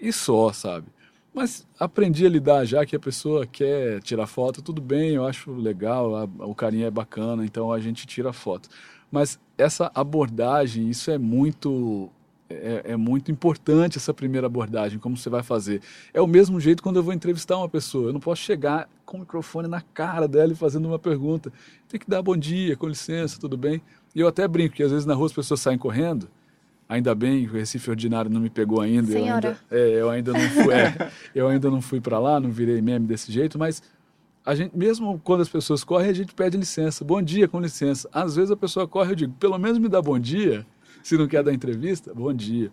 e 0.00 0.12
só, 0.12 0.52
sabe? 0.52 0.88
Mas 1.32 1.66
aprendi 1.78 2.24
a 2.24 2.30
lidar 2.30 2.64
já 2.64 2.84
que 2.86 2.96
a 2.96 3.00
pessoa 3.00 3.46
quer 3.46 4.00
tirar 4.00 4.26
foto, 4.26 4.62
tudo 4.62 4.80
bem, 4.80 5.10
eu 5.10 5.26
acho 5.26 5.52
legal, 5.52 6.16
a, 6.16 6.24
o 6.24 6.54
carinho 6.54 6.86
é 6.86 6.90
bacana, 6.90 7.44
então 7.44 7.70
a 7.70 7.78
gente 7.78 8.06
tira 8.06 8.32
foto. 8.32 8.68
Mas 9.10 9.38
essa 9.56 9.90
abordagem, 9.94 10.88
isso 10.88 11.10
é 11.10 11.18
muito 11.18 12.10
é, 12.48 12.82
é, 12.92 12.96
muito 12.96 13.30
importante 13.30 13.98
essa 13.98 14.14
primeira 14.14 14.46
abordagem, 14.46 14.98
como 14.98 15.16
você 15.16 15.28
vai 15.28 15.42
fazer. 15.42 15.80
É 16.14 16.20
o 16.20 16.26
mesmo 16.26 16.60
jeito 16.60 16.82
quando 16.82 16.96
eu 16.96 17.02
vou 17.02 17.12
entrevistar 17.12 17.56
uma 17.56 17.68
pessoa. 17.68 18.08
Eu 18.08 18.12
não 18.12 18.20
posso 18.20 18.42
chegar 18.42 18.88
com 19.04 19.18
o 19.18 19.20
microfone 19.20 19.68
na 19.68 19.80
cara 19.80 20.28
dela 20.28 20.52
e 20.52 20.54
fazendo 20.54 20.86
uma 20.86 20.98
pergunta. 20.98 21.52
Tem 21.88 21.98
que 21.98 22.08
dar 22.08 22.22
bom 22.22 22.36
dia, 22.36 22.76
com 22.76 22.88
licença, 22.88 23.38
tudo 23.40 23.56
bem? 23.56 23.82
E 24.14 24.20
eu 24.20 24.28
até 24.28 24.46
brinco, 24.46 24.74
que 24.74 24.82
às 24.82 24.90
vezes 24.90 25.06
na 25.06 25.14
rua 25.14 25.26
as 25.26 25.32
pessoas 25.32 25.60
saem 25.60 25.78
correndo. 25.78 26.28
Ainda 26.88 27.14
bem 27.16 27.44
que 27.44 27.50
o 27.50 27.54
Recife 27.54 27.90
Ordinário 27.90 28.30
não 28.30 28.40
me 28.40 28.48
pegou 28.48 28.80
ainda. 28.80 29.10
Senhora. 29.10 29.58
Eu 29.70 29.76
ainda, 29.78 29.88
é, 29.90 30.00
eu 30.00 30.10
ainda 30.10 30.32
não 30.32 30.50
fui, 30.50 30.72
é, 30.72 31.10
eu 31.34 31.48
ainda 31.48 31.70
não 31.70 31.82
fui 31.82 32.00
para 32.00 32.18
lá, 32.20 32.38
não 32.38 32.50
virei 32.50 32.80
meme 32.80 33.08
desse 33.08 33.32
jeito, 33.32 33.58
mas 33.58 33.82
a 34.44 34.54
gente, 34.54 34.78
mesmo 34.78 35.20
quando 35.24 35.40
as 35.40 35.48
pessoas 35.48 35.82
correm, 35.82 36.10
a 36.10 36.12
gente 36.12 36.32
pede 36.32 36.56
licença. 36.56 37.04
Bom 37.04 37.20
dia, 37.20 37.48
com 37.48 37.60
licença. 37.60 38.08
Às 38.12 38.36
vezes 38.36 38.52
a 38.52 38.56
pessoa 38.56 38.86
corre, 38.86 39.10
eu 39.10 39.16
digo, 39.16 39.32
pelo 39.32 39.58
menos 39.58 39.78
me 39.78 39.88
dá 39.88 40.00
bom 40.00 40.16
dia 40.16 40.64
se 41.06 41.16
não 41.16 41.28
quer 41.28 41.44
dar 41.44 41.54
entrevista, 41.54 42.12
bom 42.12 42.32
dia. 42.34 42.72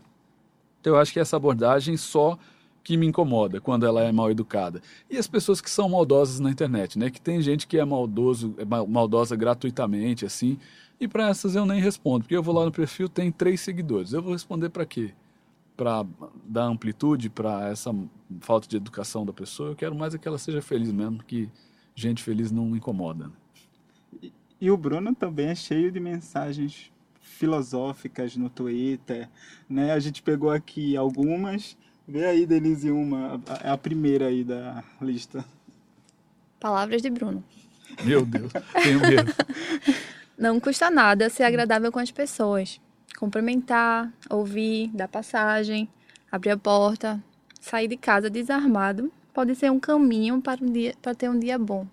Então 0.82 0.94
eu 0.94 1.00
acho 1.00 1.14
que 1.14 1.20
essa 1.20 1.38
abordagem 1.38 1.96
só 1.96 2.36
que 2.84 2.98
me 2.98 3.06
incomoda 3.06 3.62
quando 3.62 3.86
ela 3.86 4.02
é 4.02 4.12
mal 4.12 4.32
educada. 4.32 4.82
E 5.08 5.20
as 5.20 5.28
pessoas 5.28 5.62
que 5.62 5.70
são 5.70 5.88
maldosas 5.88 6.40
na 6.40 6.50
internet, 6.50 6.98
né? 6.98 7.12
Que 7.12 7.22
tem 7.22 7.44
gente 7.44 7.68
que 7.68 7.78
é 7.78 7.86
maldoso, 7.86 8.56
é 8.58 8.66
maldosa 8.66 9.36
gratuitamente, 9.36 10.26
assim. 10.26 10.58
E 11.00 11.08
para 11.08 11.30
essas 11.30 11.56
eu 11.56 11.64
nem 11.64 11.80
respondo, 11.80 12.24
porque 12.24 12.36
eu 12.36 12.42
vou 12.42 12.56
lá 12.56 12.66
no 12.66 12.72
perfil, 12.72 13.08
tem 13.08 13.32
três 13.32 13.62
seguidores. 13.62 14.14
Eu 14.14 14.22
vou 14.24 14.34
responder 14.34 14.70
para 14.70 14.84
quê? 14.84 15.14
Para 15.78 16.04
dar 16.44 16.64
amplitude 16.64 17.30
para 17.30 17.70
essa 17.70 17.94
falta 18.42 18.68
de 18.68 18.78
educação 18.78 19.24
da 19.24 19.32
pessoa. 19.32 19.70
Eu 19.70 19.76
quero 19.76 19.94
mais 19.94 20.16
é 20.16 20.18
que 20.18 20.28
ela 20.28 20.40
seja 20.40 20.60
feliz 20.60 20.92
mesmo, 20.92 21.24
que 21.24 21.48
gente 21.94 22.24
feliz 22.24 22.52
não 22.52 22.76
incomoda. 22.76 23.28
Né? 23.28 23.34
E, 24.24 24.34
e 24.60 24.72
o 24.72 24.76
Bruno 24.76 25.14
também 25.14 25.50
é 25.50 25.56
cheio 25.56 25.92
de 25.92 26.00
mensagens 26.00 26.92
filosóficas 27.44 28.38
no 28.38 28.50
Twitter, 28.50 29.30
né? 29.70 29.92
A 29.92 30.00
gente 30.00 30.22
pegou 30.22 30.50
aqui 30.50 30.96
algumas. 30.96 31.78
Vê 32.08 32.26
aí, 32.26 32.46
Denise, 32.46 32.90
uma. 32.90 33.42
É 33.62 33.70
a 33.70 33.78
primeira 33.78 34.28
aí 34.28 34.46
da 34.46 34.82
lista. 35.02 35.44
Palavras 36.58 37.02
de 37.02 37.10
Bruno. 37.10 37.44
Meu 38.04 38.26
Deus, 38.26 38.52
tenho 38.82 39.02
medo. 39.02 39.34
Não 40.40 40.60
custa 40.60 40.90
nada 40.90 41.30
ser 41.30 41.44
agradável 41.44 41.92
com 41.92 42.00
as 42.00 42.12
pessoas. 42.12 42.80
Cumprimentar, 43.20 44.12
ouvir, 44.30 44.90
dar 44.94 45.08
passagem, 45.08 45.88
abrir 46.32 46.52
a 46.52 46.58
porta, 46.58 47.22
sair 47.60 47.88
de 47.88 47.98
casa 47.98 48.30
desarmado 48.30 49.12
pode 49.34 49.54
ser 49.56 49.70
um 49.72 49.80
caminho 49.80 50.42
para, 50.42 50.64
um 50.64 50.72
dia, 50.72 50.94
para 51.02 51.14
ter 51.14 51.30
um 51.30 51.38
dia 51.38 51.58
bom. 51.60 51.86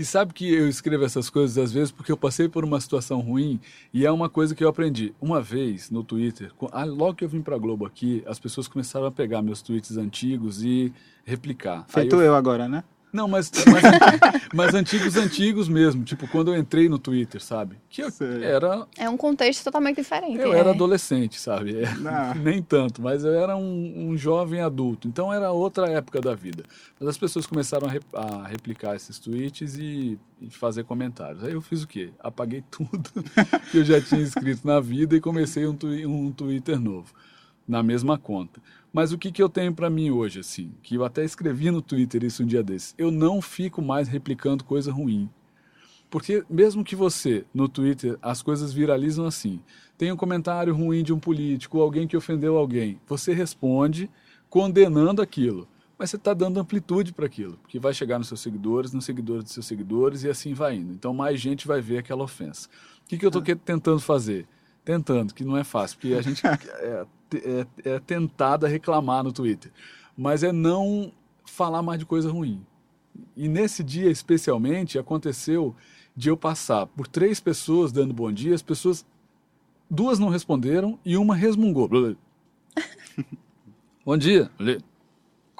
E 0.00 0.04
sabe 0.06 0.32
que 0.32 0.50
eu 0.50 0.66
escrevo 0.66 1.04
essas 1.04 1.28
coisas 1.28 1.58
às 1.58 1.70
vezes 1.70 1.90
porque 1.90 2.10
eu 2.10 2.16
passei 2.16 2.48
por 2.48 2.64
uma 2.64 2.80
situação 2.80 3.20
ruim 3.20 3.60
e 3.92 4.06
é 4.06 4.10
uma 4.10 4.30
coisa 4.30 4.54
que 4.54 4.64
eu 4.64 4.68
aprendi. 4.70 5.14
Uma 5.20 5.42
vez 5.42 5.90
no 5.90 6.02
Twitter, 6.02 6.50
ah, 6.72 6.84
logo 6.84 7.16
que 7.16 7.22
eu 7.22 7.28
vim 7.28 7.42
para 7.42 7.58
Globo 7.58 7.84
aqui, 7.84 8.24
as 8.26 8.38
pessoas 8.38 8.66
começaram 8.66 9.04
a 9.04 9.10
pegar 9.10 9.42
meus 9.42 9.60
tweets 9.60 9.98
antigos 9.98 10.64
e 10.64 10.90
replicar. 11.22 11.84
Feito 11.86 12.16
eu... 12.16 12.22
eu 12.22 12.34
agora, 12.34 12.66
né? 12.66 12.82
Não, 13.12 13.26
mas, 13.26 13.50
mas, 13.66 13.82
mas, 14.54 14.74
antigos, 14.74 15.16
antigos 15.16 15.68
mesmo. 15.68 16.04
Tipo, 16.04 16.28
quando 16.28 16.54
eu 16.54 16.58
entrei 16.58 16.88
no 16.88 16.98
Twitter, 16.98 17.42
sabe? 17.42 17.76
Que 17.88 18.02
eu 18.02 18.08
era. 18.42 18.86
É 18.96 19.08
um 19.08 19.16
contexto 19.16 19.64
totalmente 19.64 19.96
diferente. 19.96 20.38
Eu 20.38 20.54
é. 20.54 20.58
era 20.58 20.70
adolescente, 20.70 21.40
sabe? 21.40 21.82
É, 21.82 21.88
nem 22.38 22.62
tanto, 22.62 23.02
mas 23.02 23.24
eu 23.24 23.34
era 23.34 23.56
um, 23.56 24.10
um, 24.10 24.16
jovem 24.16 24.60
adulto. 24.60 25.08
Então 25.08 25.32
era 25.32 25.50
outra 25.50 25.88
época 25.90 26.20
da 26.20 26.34
vida. 26.34 26.62
Mas 26.98 27.08
as 27.08 27.18
pessoas 27.18 27.46
começaram 27.46 27.88
a, 27.88 27.90
re, 27.90 28.00
a 28.14 28.46
replicar 28.46 28.94
esses 28.94 29.18
tweets 29.18 29.76
e, 29.76 30.18
e, 30.40 30.50
fazer 30.50 30.84
comentários. 30.84 31.42
Aí 31.42 31.52
eu 31.52 31.60
fiz 31.60 31.82
o 31.82 31.88
quê? 31.88 32.10
Apaguei 32.20 32.62
tudo 32.70 33.10
que 33.70 33.78
eu 33.78 33.84
já 33.84 34.00
tinha 34.00 34.20
escrito 34.22 34.66
na 34.66 34.80
vida 34.80 35.16
e 35.16 35.20
comecei 35.20 35.66
um, 35.66 35.76
um 36.06 36.30
Twitter 36.30 36.78
novo, 36.78 37.12
na 37.66 37.82
mesma 37.82 38.16
conta. 38.16 38.60
Mas 38.92 39.12
o 39.12 39.18
que, 39.18 39.30
que 39.30 39.42
eu 39.42 39.48
tenho 39.48 39.72
para 39.72 39.88
mim 39.88 40.10
hoje, 40.10 40.40
assim, 40.40 40.72
que 40.82 40.96
eu 40.96 41.04
até 41.04 41.24
escrevi 41.24 41.70
no 41.70 41.80
Twitter 41.80 42.24
isso 42.24 42.42
um 42.42 42.46
dia 42.46 42.62
desses, 42.62 42.94
eu 42.98 43.10
não 43.10 43.40
fico 43.40 43.80
mais 43.80 44.08
replicando 44.08 44.64
coisa 44.64 44.92
ruim. 44.92 45.30
Porque 46.10 46.44
mesmo 46.50 46.82
que 46.82 46.96
você, 46.96 47.44
no 47.54 47.68
Twitter, 47.68 48.18
as 48.20 48.42
coisas 48.42 48.72
viralizam 48.72 49.26
assim, 49.26 49.60
tem 49.96 50.10
um 50.10 50.16
comentário 50.16 50.74
ruim 50.74 51.04
de 51.04 51.12
um 51.12 51.20
político, 51.20 51.80
alguém 51.80 52.08
que 52.08 52.16
ofendeu 52.16 52.56
alguém, 52.56 53.00
você 53.06 53.32
responde 53.32 54.10
condenando 54.48 55.22
aquilo. 55.22 55.68
Mas 55.96 56.10
você 56.10 56.16
está 56.16 56.34
dando 56.34 56.58
amplitude 56.58 57.12
para 57.12 57.26
aquilo, 57.26 57.58
porque 57.58 57.78
vai 57.78 57.92
chegar 57.92 58.18
nos 58.18 58.26
seus 58.26 58.40
seguidores, 58.40 58.92
nos 58.92 59.04
seguidores 59.04 59.44
dos 59.44 59.52
seus 59.52 59.66
seguidores 59.66 60.24
e 60.24 60.30
assim 60.30 60.54
vai 60.54 60.74
indo. 60.74 60.92
Então 60.92 61.14
mais 61.14 61.38
gente 61.38 61.68
vai 61.68 61.80
ver 61.80 61.98
aquela 61.98 62.24
ofensa. 62.24 62.68
O 63.04 63.08
que, 63.08 63.18
que 63.18 63.24
eu 63.24 63.28
estou 63.28 63.42
ah. 63.42 63.56
tentando 63.64 64.00
fazer? 64.00 64.48
Tentando, 64.90 65.32
que 65.32 65.44
não 65.44 65.56
é 65.56 65.62
fácil, 65.62 65.98
porque 65.98 66.14
a 66.14 66.20
gente 66.20 66.42
é, 66.44 67.06
é, 67.32 67.66
é 67.84 67.98
tentada 68.00 68.66
a 68.66 68.70
reclamar 68.70 69.22
no 69.22 69.32
Twitter, 69.32 69.70
mas 70.16 70.42
é 70.42 70.50
não 70.50 71.12
falar 71.44 71.80
mais 71.80 72.00
de 72.00 72.04
coisa 72.04 72.28
ruim. 72.28 72.66
E 73.36 73.48
nesse 73.48 73.84
dia 73.84 74.10
especialmente 74.10 74.98
aconteceu 74.98 75.76
de 76.16 76.28
eu 76.28 76.36
passar 76.36 76.86
por 76.86 77.06
três 77.06 77.38
pessoas 77.38 77.92
dando 77.92 78.12
bom 78.12 78.32
dia, 78.32 78.52
as 78.52 78.62
pessoas 78.62 79.06
duas 79.88 80.18
não 80.18 80.28
responderam 80.28 80.98
e 81.04 81.16
uma 81.16 81.36
resmungou. 81.36 81.88
bom 84.04 84.16
dia 84.16 84.50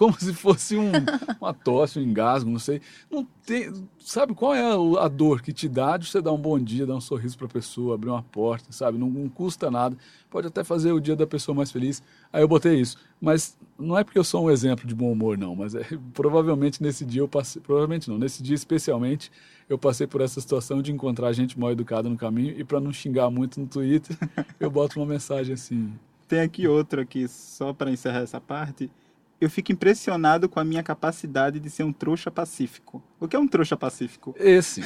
como 0.01 0.19
se 0.19 0.33
fosse 0.33 0.79
um, 0.79 0.93
uma 1.39 1.53
tosse, 1.53 1.99
um 1.99 2.03
engasgo, 2.03 2.49
não 2.49 2.59
sei. 2.59 2.81
Não 3.11 3.23
tem, 3.45 3.71
sabe 3.99 4.33
qual 4.35 4.55
é 4.55 4.63
a, 4.99 5.09
dor 5.09 5.43
que 5.43 5.53
te 5.53 5.69
dá 5.69 5.99
de 5.99 6.07
você 6.07 6.23
dar 6.23 6.33
um 6.33 6.39
bom 6.39 6.59
dia, 6.59 6.87
dar 6.87 6.95
um 6.95 7.03
sorriso 7.03 7.37
para 7.37 7.47
a 7.47 7.51
pessoa, 7.51 7.97
abrir 7.97 8.09
uma 8.09 8.23
porta, 8.23 8.73
sabe? 8.73 8.97
Não, 8.97 9.11
não, 9.11 9.29
custa 9.29 9.71
nada. 9.71 9.95
Pode 10.31 10.47
até 10.47 10.65
fazer 10.65 10.93
o 10.93 11.01
dia 11.01 11.15
da 11.15 11.27
pessoa 11.27 11.55
mais 11.55 11.71
feliz. 11.71 12.03
Aí 12.33 12.43
eu 12.43 12.49
botei 12.49 12.81
isso. 12.81 12.97
Mas 13.21 13.59
não 13.79 13.99
é 13.99 14.03
porque 14.03 14.19
eu 14.19 14.25
sou 14.25 14.47
um 14.47 14.51
exemplo 14.51 14.87
de 14.87 14.95
bom 14.95 15.13
humor, 15.13 15.37
não. 15.37 15.55
Mas 15.55 15.75
é, 15.75 15.85
provavelmente 16.15 16.83
nesse 16.83 17.05
dia 17.05 17.21
eu 17.21 17.29
passei. 17.29 17.61
Provavelmente 17.61 18.09
não. 18.09 18.17
Nesse 18.17 18.43
dia 18.43 18.55
especialmente 18.55 19.31
eu 19.69 19.77
passei 19.77 20.07
por 20.07 20.23
essa 20.23 20.41
situação 20.41 20.81
de 20.81 20.91
encontrar 20.91 21.31
gente 21.35 21.61
mal 21.61 21.73
educada 21.73 22.09
no 22.09 22.17
caminho 22.17 22.59
e 22.59 22.65
para 22.65 22.81
não 22.81 22.91
xingar 22.91 23.29
muito 23.29 23.61
no 23.61 23.67
Twitter, 23.67 24.17
eu 24.59 24.71
boto 24.71 24.99
uma 24.99 25.05
mensagem 25.05 25.53
assim. 25.53 25.93
Tem 26.27 26.41
aqui 26.41 26.67
outra 26.67 27.03
aqui, 27.03 27.29
só 27.29 27.75
para 27.75 27.91
encerrar 27.91 28.21
essa 28.21 28.41
parte 28.41 28.91
eu 29.41 29.49
fico 29.49 29.73
impressionado 29.73 30.49
com 30.49 30.61
a 30.61 30.65
minha 30.65 30.83
capacidade 30.83 31.59
de 31.59 31.71
ser 31.71 31.83
um 31.83 31.93
trouxa 31.93 32.31
pacífico. 32.31 33.03
O 33.19 33.27
que 33.27 33.35
é 33.35 33.39
um 33.39 33.49
trouxa 33.49 33.77
pacífico? 33.77 34.35
Esse. 34.39 34.83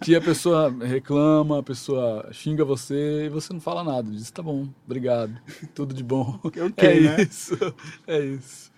Que 0.00 0.14
a 0.14 0.20
pessoa 0.20 0.70
reclama, 0.70 1.58
a 1.58 1.62
pessoa 1.62 2.28
xinga 2.32 2.64
você 2.64 3.26
e 3.26 3.28
você 3.28 3.52
não 3.52 3.60
fala 3.60 3.82
nada. 3.82 4.08
Diz, 4.08 4.30
tá 4.30 4.42
bom, 4.42 4.68
obrigado, 4.84 5.36
tudo 5.74 5.92
de 5.92 6.04
bom. 6.04 6.38
Okay, 6.46 6.98
é 6.98 7.00
né? 7.00 7.22
isso, 7.22 7.54
é 8.06 8.18
isso. 8.18 8.72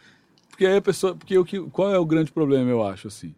Porque 0.48 0.66
aí 0.66 0.76
a 0.76 0.82
pessoa, 0.82 1.14
porque 1.14 1.38
o 1.38 1.44
que, 1.44 1.60
qual 1.70 1.92
é 1.92 1.98
o 1.98 2.04
grande 2.04 2.32
problema, 2.32 2.68
eu 2.68 2.82
acho, 2.82 3.08
assim? 3.08 3.34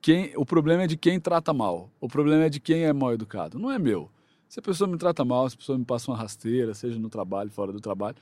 Quem, 0.00 0.32
o 0.36 0.44
problema 0.44 0.84
é 0.84 0.86
de 0.86 0.96
quem 0.96 1.20
trata 1.20 1.52
mal. 1.52 1.90
O 2.00 2.08
problema 2.08 2.44
é 2.44 2.48
de 2.48 2.60
quem 2.60 2.84
é 2.84 2.92
mal 2.92 3.12
educado. 3.12 3.58
Não 3.58 3.70
é 3.70 3.78
meu. 3.78 4.10
Se 4.48 4.58
a 4.60 4.62
pessoa 4.62 4.88
me 4.88 4.96
trata 4.96 5.24
mal, 5.24 5.48
se 5.48 5.54
a 5.54 5.58
pessoa 5.58 5.78
me 5.78 5.84
passa 5.84 6.10
uma 6.10 6.16
rasteira, 6.16 6.74
seja 6.74 6.98
no 6.98 7.08
trabalho, 7.08 7.50
fora 7.50 7.72
do 7.72 7.80
trabalho, 7.80 8.16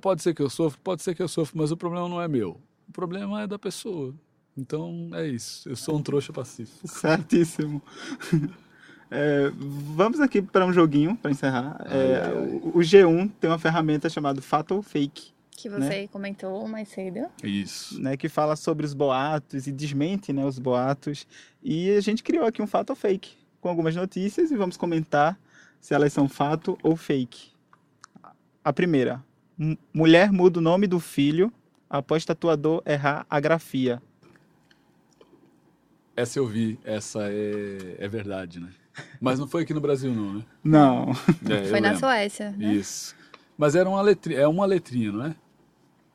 Pode 0.00 0.22
ser 0.22 0.34
que 0.34 0.42
eu 0.42 0.50
sofra, 0.50 0.78
pode 0.82 1.02
ser 1.02 1.14
que 1.14 1.22
eu 1.22 1.28
sofra, 1.28 1.58
mas 1.58 1.70
o 1.70 1.76
problema 1.76 2.08
não 2.08 2.20
é 2.20 2.28
meu. 2.28 2.60
O 2.88 2.92
problema 2.92 3.42
é 3.42 3.46
da 3.46 3.58
pessoa. 3.58 4.14
Então 4.56 5.10
é 5.14 5.26
isso. 5.26 5.68
Eu 5.68 5.76
sou 5.76 5.96
um 5.96 6.02
trouxa 6.02 6.32
pacífico. 6.32 6.86
Certíssimo. 6.88 7.80
É, 9.10 9.50
vamos 9.54 10.20
aqui 10.20 10.42
para 10.42 10.66
um 10.66 10.72
joguinho 10.72 11.16
para 11.16 11.30
encerrar. 11.30 11.80
É, 11.86 12.32
o, 12.62 12.78
o, 12.78 12.80
G1 12.80 13.30
tem 13.40 13.48
uma 13.48 13.58
ferramenta 13.58 14.08
chamada 14.10 14.42
Fatal 14.42 14.82
Fake. 14.82 15.32
Que 15.50 15.68
você 15.68 16.06
comentou 16.08 16.68
mais 16.68 16.88
cedo. 16.88 17.26
Isso. 17.42 18.00
né, 18.00 18.16
que 18.16 18.28
fala 18.28 18.54
sobre 18.54 18.86
os 18.86 18.94
boatos 18.94 19.66
e 19.66 19.72
desmente 19.72 20.32
né, 20.32 20.44
os 20.44 20.58
boatos. 20.58 21.26
E 21.62 21.90
a 21.90 22.00
gente 22.00 22.22
criou 22.22 22.46
aqui 22.46 22.62
um 22.62 22.66
fato 22.66 22.90
ou 22.90 22.96
fake 22.96 23.36
com 23.60 23.68
algumas 23.68 23.96
notícias 23.96 24.50
e 24.52 24.56
vamos 24.56 24.76
comentar 24.76 25.38
se 25.80 25.94
elas 25.94 26.12
são 26.12 26.28
fato 26.28 26.78
ou 26.82 26.96
fake. 26.96 27.50
A 28.62 28.72
primeira: 28.72 29.24
mulher 29.92 30.30
muda 30.32 30.58
o 30.58 30.62
nome 30.62 30.86
do 30.86 31.00
filho 31.00 31.52
após 31.90 32.24
tatuador 32.24 32.82
errar 32.86 33.26
a 33.28 33.40
grafia. 33.40 34.00
Essa 36.16 36.38
eu 36.38 36.46
vi, 36.46 36.78
essa 36.84 37.20
é, 37.30 37.96
é 37.98 38.08
verdade, 38.08 38.58
né? 38.60 38.70
Mas 39.20 39.38
não 39.38 39.46
foi 39.46 39.62
aqui 39.62 39.72
no 39.72 39.80
Brasil, 39.80 40.12
não, 40.12 40.34
né? 40.34 40.44
Não. 40.64 41.10
É, 41.48 41.64
Foi 41.68 41.80
na 41.80 41.90
lembro. 41.90 42.00
Suécia. 42.00 42.50
Né? 42.58 42.74
Isso. 42.74 43.14
Mas 43.56 43.76
era 43.76 43.88
uma 43.88 44.02
letrinha, 44.02 44.40
é 44.40 44.46
uma 44.48 44.66
letrinha, 44.66 45.12
não 45.12 45.24
é? 45.26 45.34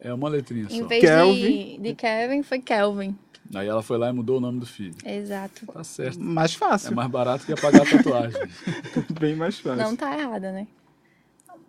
É 0.02 0.14
uma 0.14 0.28
letrinha 0.28 0.68
Em 0.70 0.82
só. 0.82 0.88
vez 0.88 1.02
Kelvin. 1.02 1.42
de, 1.42 1.78
de 1.78 1.96
Kevin, 1.96 2.44
foi 2.44 2.60
Kelvin. 2.60 3.18
Aí 3.56 3.68
ela 3.68 3.82
foi 3.82 3.98
lá 3.98 4.10
e 4.10 4.14
mudou 4.14 4.38
o 4.38 4.42
nome 4.42 4.60
do 4.60 4.66
filho. 4.66 4.96
Exato. 5.06 5.66
Tá 5.68 5.84
certo. 5.86 6.20
Mais 6.20 6.54
É 6.54 6.58
fácil. 6.58 6.94
mais 6.94 7.10
barato 7.10 7.46
que 7.46 7.54
apagar 7.54 7.84
a 7.84 7.90
tatuagem. 7.90 8.42
Bem 9.18 9.36
mais 9.38 9.58
fácil. 9.60 9.82
Não 9.84 9.96
tá 9.96 10.18
errada, 10.20 10.52
né? 10.52 10.68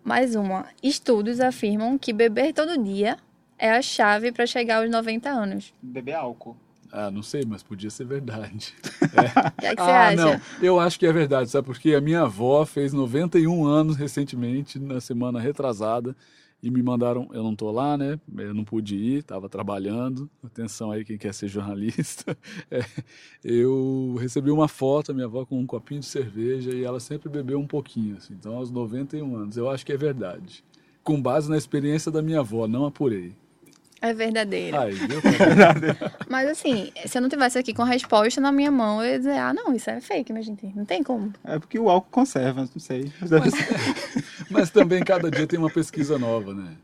Mais 0.05 0.35
uma. 0.35 0.67
Estudos 0.83 1.39
afirmam 1.39 1.97
que 1.97 2.13
beber 2.13 2.53
todo 2.53 2.77
dia 2.77 3.17
é 3.57 3.71
a 3.71 3.81
chave 3.81 4.31
para 4.31 4.45
chegar 4.45 4.83
aos 4.83 4.91
90 4.91 5.27
anos. 5.27 5.73
Beber 5.81 6.13
álcool. 6.13 6.55
Ah, 6.91 7.09
não 7.09 7.23
sei, 7.23 7.43
mas 7.45 7.63
podia 7.63 7.89
ser 7.89 8.05
verdade. 8.05 8.75
O 9.01 9.61
que 9.61 9.65
é 9.65 9.75
que 9.75 9.81
você 9.81 9.89
ah, 9.89 10.07
acha? 10.09 10.15
não. 10.15 10.41
Eu 10.61 10.79
acho 10.79 10.99
que 10.99 11.07
é 11.07 11.11
verdade, 11.11 11.49
sabe? 11.49 11.65
Porque 11.65 11.95
a 11.95 12.01
minha 12.01 12.21
avó 12.21 12.63
fez 12.65 12.93
91 12.93 13.65
anos 13.65 13.97
recentemente, 13.97 14.77
na 14.77 15.01
semana 15.01 15.39
retrasada, 15.39 16.15
e 16.65 16.71
me 16.71 16.81
mandaram. 16.81 17.29
Eu 17.31 17.43
não 17.43 17.55
tô 17.55 17.71
lá, 17.71 17.95
né? 17.95 18.19
Eu 18.35 18.53
não 18.53 18.63
pude 18.63 18.95
ir, 18.95 19.23
tava 19.23 19.47
trabalhando. 19.47 20.27
Atenção 20.43 20.91
aí, 20.91 21.05
quem 21.05 21.17
quer 21.17 21.33
ser 21.33 21.47
jornalista. 21.47 22.35
É, 22.71 22.83
eu 23.43 24.15
recebi 24.19 24.49
uma 24.49 24.67
foto, 24.67 25.11
a 25.11 25.13
minha 25.13 25.27
avó 25.27 25.45
com 25.45 25.59
um 25.59 25.67
copinho 25.67 25.99
de 25.99 26.05
cerveja, 26.05 26.71
e 26.71 26.83
ela 26.83 26.99
sempre 26.99 27.29
bebeu 27.29 27.59
um 27.59 27.67
pouquinho, 27.67 28.17
assim. 28.17 28.33
Então, 28.33 28.55
aos 28.55 28.71
91 28.71 29.35
anos. 29.35 29.57
Eu 29.57 29.69
acho 29.69 29.85
que 29.85 29.93
é 29.93 29.97
verdade. 29.97 30.63
Com 31.03 31.21
base 31.21 31.49
na 31.49 31.57
experiência 31.57 32.11
da 32.11 32.21
minha 32.21 32.39
avó, 32.39 32.67
não 32.67 32.85
apurei. 32.85 33.35
É 34.01 34.13
verdadeiro. 34.13 34.77
Aí, 34.77 34.93
viu? 34.93 35.21
Mas 36.29 36.49
assim, 36.49 36.91
se 37.05 37.17
eu 37.17 37.21
não 37.21 37.29
tivesse 37.29 37.57
aqui 37.57 37.73
com 37.73 37.81
a 37.81 37.85
resposta 37.85 38.39
na 38.41 38.51
minha 38.51 38.71
mão, 38.71 39.03
eu 39.03 39.11
ia 39.11 39.17
dizer, 39.17 39.37
ah, 39.37 39.53
não, 39.53 39.73
isso 39.73 39.89
é 39.89 39.99
fake, 40.01 40.31
minha 40.31 40.43
gente. 40.43 40.65
Não 40.75 40.85
tem 40.85 41.01
como. 41.01 41.33
É 41.43 41.57
porque 41.57 41.79
o 41.79 41.89
álcool 41.89 42.09
conserva, 42.11 42.61
não 42.61 42.79
sei. 42.79 43.11
Mas 43.21 43.31
também 44.73 45.03
cada 45.03 45.29
dia 45.31 45.47
tem 45.47 45.57
uma 45.59 45.69
pesquisa 45.69 46.17
nova, 46.19 46.53
né? 46.53 46.75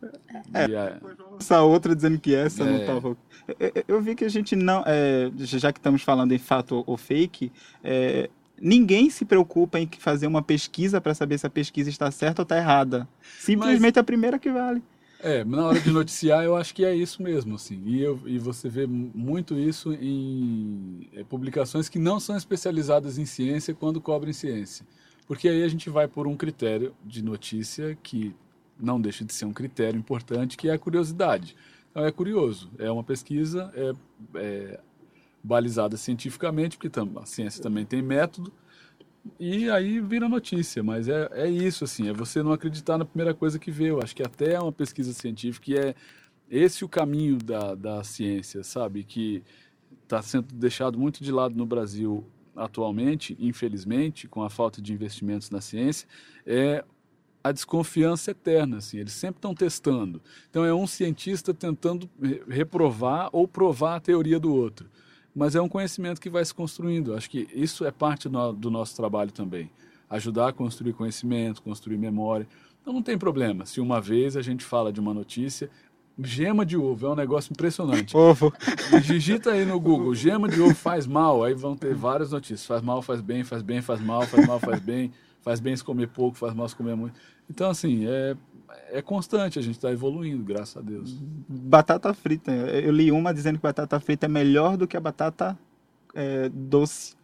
E 0.69 0.76
a- 0.76 1.00
Essa 1.39 1.62
outra 1.62 1.95
dizendo 1.95 2.19
que 2.19 2.34
essa 2.36 2.63
não 2.65 2.76
É. 2.78 2.86
tava. 2.86 3.10
Eu, 3.47 3.71
eu- 3.76 3.84
eu 3.88 4.02
vi 4.02 4.15
que 4.15 4.26
a 4.26 4.30
gente 4.30 4.56
não. 4.56 4.84
é, 4.86 5.32
já 5.38 5.71
que 5.71 5.80
estamos 5.80 6.02
falando 6.04 6.32
em 6.34 6.38
fato 6.38 6.84
ou 6.86 6.97
fake, 6.97 7.52
é, 7.84 8.30
ninguém 8.60 9.10
se 9.10 9.26
preocupa 9.26 9.80
em 9.80 9.89
fazer 10.00 10.28
uma 10.28 10.41
pesquisa 10.41 11.02
para 11.02 11.13
saber 11.15 11.38
se 11.38 11.47
a 11.47 11.50
pesquisa 11.50 11.89
está 11.89 12.10
certa 12.12 12.41
ou 12.41 12.43
está 12.43 12.58
errada. 12.58 13.08
Simplesmente 13.39 13.97
a 14.00 14.04
primeira 14.04 14.38
que 14.38 14.52
vale. 14.52 14.82
É, 15.24 15.43
na 15.43 15.67
hora 15.67 15.80
de 15.80 15.91
noticiar 15.91 16.43
eu 16.43 16.56
acho 16.56 16.74
que 16.74 16.84
é 16.84 16.95
isso 16.95 17.21
mesmo, 17.21 17.54
assim. 17.56 17.80
E, 17.86 18.02
eu, 18.02 18.19
e 18.26 18.39
você 18.39 18.67
vê 18.67 18.88
mu- 18.88 19.12
muito 19.13 19.56
isso 19.56 19.93
em 19.93 21.08
é, 21.13 21.24
publicações 21.24 21.88
que 21.88 22.00
não 22.00 22.19
são 22.19 22.36
especializadas 22.36 23.19
em 23.19 23.26
ciência 23.26 23.71
quando 23.74 24.02
cobrem 24.02 24.34
ciência. 24.34 24.84
Porque 25.32 25.48
aí 25.48 25.63
a 25.63 25.67
gente 25.70 25.89
vai 25.89 26.10
por 26.10 26.28
um 26.28 26.36
critério 26.36 26.94
de 27.06 27.24
notícia 27.24 27.98
que 28.04 28.36
não 28.78 29.00
deixa 29.00 29.24
de 29.24 29.32
ser 29.32 29.46
um 29.46 29.54
critério 29.54 29.98
importante, 29.98 30.58
que 30.58 30.67
é 30.67 30.74
a 30.74 30.78
curiosidade. 30.78 31.56
Então 31.89 32.04
é 32.04 32.12
curioso, 32.12 32.70
é 32.78 32.91
uma 32.91 33.02
pesquisa 33.02 33.72
é, 33.74 33.94
é 34.36 34.80
balizada 35.41 35.96
cientificamente, 35.96 36.78
porque 36.78 36.91
a 37.00 37.26
ciência 37.26 37.63
também 37.63 37.86
tem 37.86 38.02
método, 38.02 38.52
e 39.39 39.70
aí 39.70 40.02
vira 40.02 40.28
notícia, 40.28 40.84
mas 40.84 41.08
é, 41.08 41.30
é 41.32 41.50
isso, 41.50 41.86
assim, 41.86 42.10
é 42.10 42.13
você 42.13 42.44
não 42.44 42.52
acreditar 42.52 42.98
na 42.98 43.06
primeira 43.06 43.34
coisa 43.34 43.58
que 43.58 43.72
vê. 43.72 43.89
Eu 43.89 44.02
acho 44.04 44.13
que 44.13 44.24
até 44.24 44.60
uma 44.60 44.74
pesquisa 44.74 45.13
científica 45.13 45.72
e 45.72 45.78
é 45.78 45.96
esse 46.50 46.84
o 46.84 46.89
caminho 46.89 47.38
da, 47.38 47.74
da 47.74 48.04
ciência, 48.04 48.65
sabe? 48.65 49.06
Que 49.06 49.41
está 50.04 50.22
sendo 50.22 50.54
deixado 50.54 51.00
muito 51.00 51.24
de 51.24 51.32
lado 51.32 51.56
no 51.56 51.65
Brasil 51.65 52.28
atualmente, 52.56 53.36
infelizmente, 53.40 54.28
com 54.28 54.44
a 54.44 54.50
falta 54.50 54.82
de 54.82 54.94
investimentos 54.94 55.50
na 55.50 55.62
ciência, 55.62 56.08
é 56.46 56.84
a 57.44 57.52
desconfiança 57.52 58.32
eterna, 58.32 58.78
assim, 58.78 59.00
eles 59.00 59.14
sempre 59.14 59.40
estão 59.40 59.56
testando. 59.56 60.22
Então 60.50 60.64
é 60.64 60.74
um 60.74 60.86
cientista 60.86 61.54
tentando 61.54 62.08
re- 62.22 62.44
reprovar 62.48 63.30
ou 63.32 63.48
provar 63.48 63.96
a 63.96 64.00
teoria 64.00 64.40
do 64.40 64.54
outro. 64.54 64.88
Mas 65.34 65.56
é 65.56 65.62
um 65.62 65.70
conhecimento 65.70 66.22
que 66.22 66.30
vai 66.30 66.44
se 66.46 66.54
construindo. 66.54 67.16
Acho 67.16 67.30
que 67.30 67.48
isso 67.54 67.84
é 67.86 67.92
parte 67.92 68.30
no- 68.30 68.54
do 68.54 68.70
nosso 68.70 68.96
trabalho 68.96 69.32
também. 69.32 69.72
Ajudar 70.10 70.50
a 70.50 70.54
construir 70.54 70.94
conhecimento, 70.94 71.64
construir 71.64 71.98
memória. 71.98 72.48
Então 72.82 72.94
não 72.94 73.02
tem 73.02 73.18
problema. 73.18 73.66
Se 73.66 73.80
uma 73.80 74.00
vez 74.02 74.36
a 74.36 74.42
gente 74.42 74.64
fala 74.64 74.92
de 74.92 75.00
uma 75.00 75.14
notícia, 75.14 75.70
gema 76.19 76.65
de 76.65 76.78
ovo 76.78 77.08
é 77.08 77.10
um 77.10 77.15
negócio 77.15 77.52
impressionante. 77.52 78.15
Ovo. 78.15 78.54
Digita 79.06 79.52
aí 79.52 79.65
no 79.65 79.80
Google, 79.80 80.13
gema 80.13 80.47
de 80.47 80.62
ovo 80.62 80.76
faz 80.76 81.08
mal, 81.08 81.43
aí 81.43 81.54
vão 81.54 81.76
ter 81.76 81.93
várias 81.93 82.32
notícias. 82.32 82.65
Faz 82.65 82.82
mal, 82.82 83.02
faz 83.02 83.21
bem, 83.21 83.43
faz 83.43 83.62
bem, 83.62 83.82
faz 83.82 84.02
mal, 84.02 84.24
faz 84.24 84.47
mal, 84.47 84.60
faz 84.60 84.80
bem, 84.80 85.12
faz 85.41 85.60
bem 85.60 85.76
se 85.76 85.84
comer 85.84 86.08
pouco, 86.08 86.38
faz 86.38 86.54
mal 86.54 86.67
se 86.67 86.76
comer 86.76 86.95
muito. 86.95 87.19
Então, 87.50 87.69
assim, 87.69 88.06
é, 88.08 88.36
é 88.91 89.02
constante, 89.02 89.60
a 89.60 89.62
gente 89.62 89.76
está 89.76 89.91
evoluindo, 89.91 90.43
graças 90.43 90.78
a 90.78 90.82
Deus. 90.82 91.17
Batata 91.47 92.13
frita. 92.13 92.52
Eu 92.52 92.91
li 92.91 93.12
uma 93.12 93.34
dizendo 93.34 93.58
que 93.58 93.63
batata 93.63 94.00
frita 94.00 94.26
é 94.26 94.30
melhor 94.30 94.78
do 94.78 94.88
que 94.88 94.95
a 94.95 95.02
batata 95.02 95.58
é, 96.13 96.50
doce. 96.50 97.15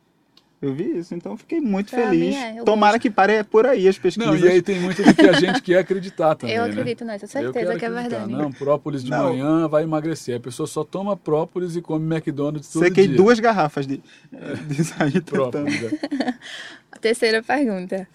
Eu 0.59 0.73
vi 0.73 0.97
isso, 0.97 1.13
então 1.13 1.33
eu 1.33 1.37
fiquei 1.37 1.61
muito 1.61 1.91
Pra 1.91 2.09
feliz. 2.09 2.35
mim 2.35 2.35
é, 2.35 2.63
Tomara 2.63 2.93
gosto. 2.93 3.01
que 3.03 3.09
pare 3.11 3.43
por 3.43 3.67
aí 3.67 3.87
as 3.87 3.97
pesquisas. 3.99 4.27
Não, 4.27 4.35
e 4.35 4.51
aí 4.51 4.59
tem 4.61 4.79
muito 4.79 5.03
do 5.03 5.13
que 5.13 5.21
a 5.21 5.33
gente 5.33 5.61
quer 5.61 5.77
acreditar 5.77 6.33
também, 6.33 6.55
eu 6.55 6.63
né? 6.63 6.69
acredito 6.71 7.05
nessa, 7.05 7.25
Eu 7.25 7.29
certeza 7.29 7.75
que 7.77 7.85
é 7.85 7.89
verdade. 7.91 8.31
Não, 8.31 8.51
própolis 8.51 9.03
de 9.03 9.11
Não. 9.11 9.25
manhã 9.29 9.67
vai 9.67 9.83
emagrecer. 9.83 10.35
A 10.37 10.39
pessoa 10.39 10.65
só 10.65 10.83
toma 10.83 11.15
própolis 11.15 11.75
e 11.75 11.81
come 11.81 12.05
McDonald's 12.15 12.71
todo 12.73 12.83
Sequei 12.83 13.07
dia. 13.07 13.15
duas 13.17 13.39
garrafas 13.39 13.85
de, 13.85 14.01
de 14.67 14.83
sair 14.83 15.21
própolis. 15.21 15.79
né? 15.79 16.37
A 16.91 16.97
terceira 16.97 17.43
pergunta. 17.43 18.07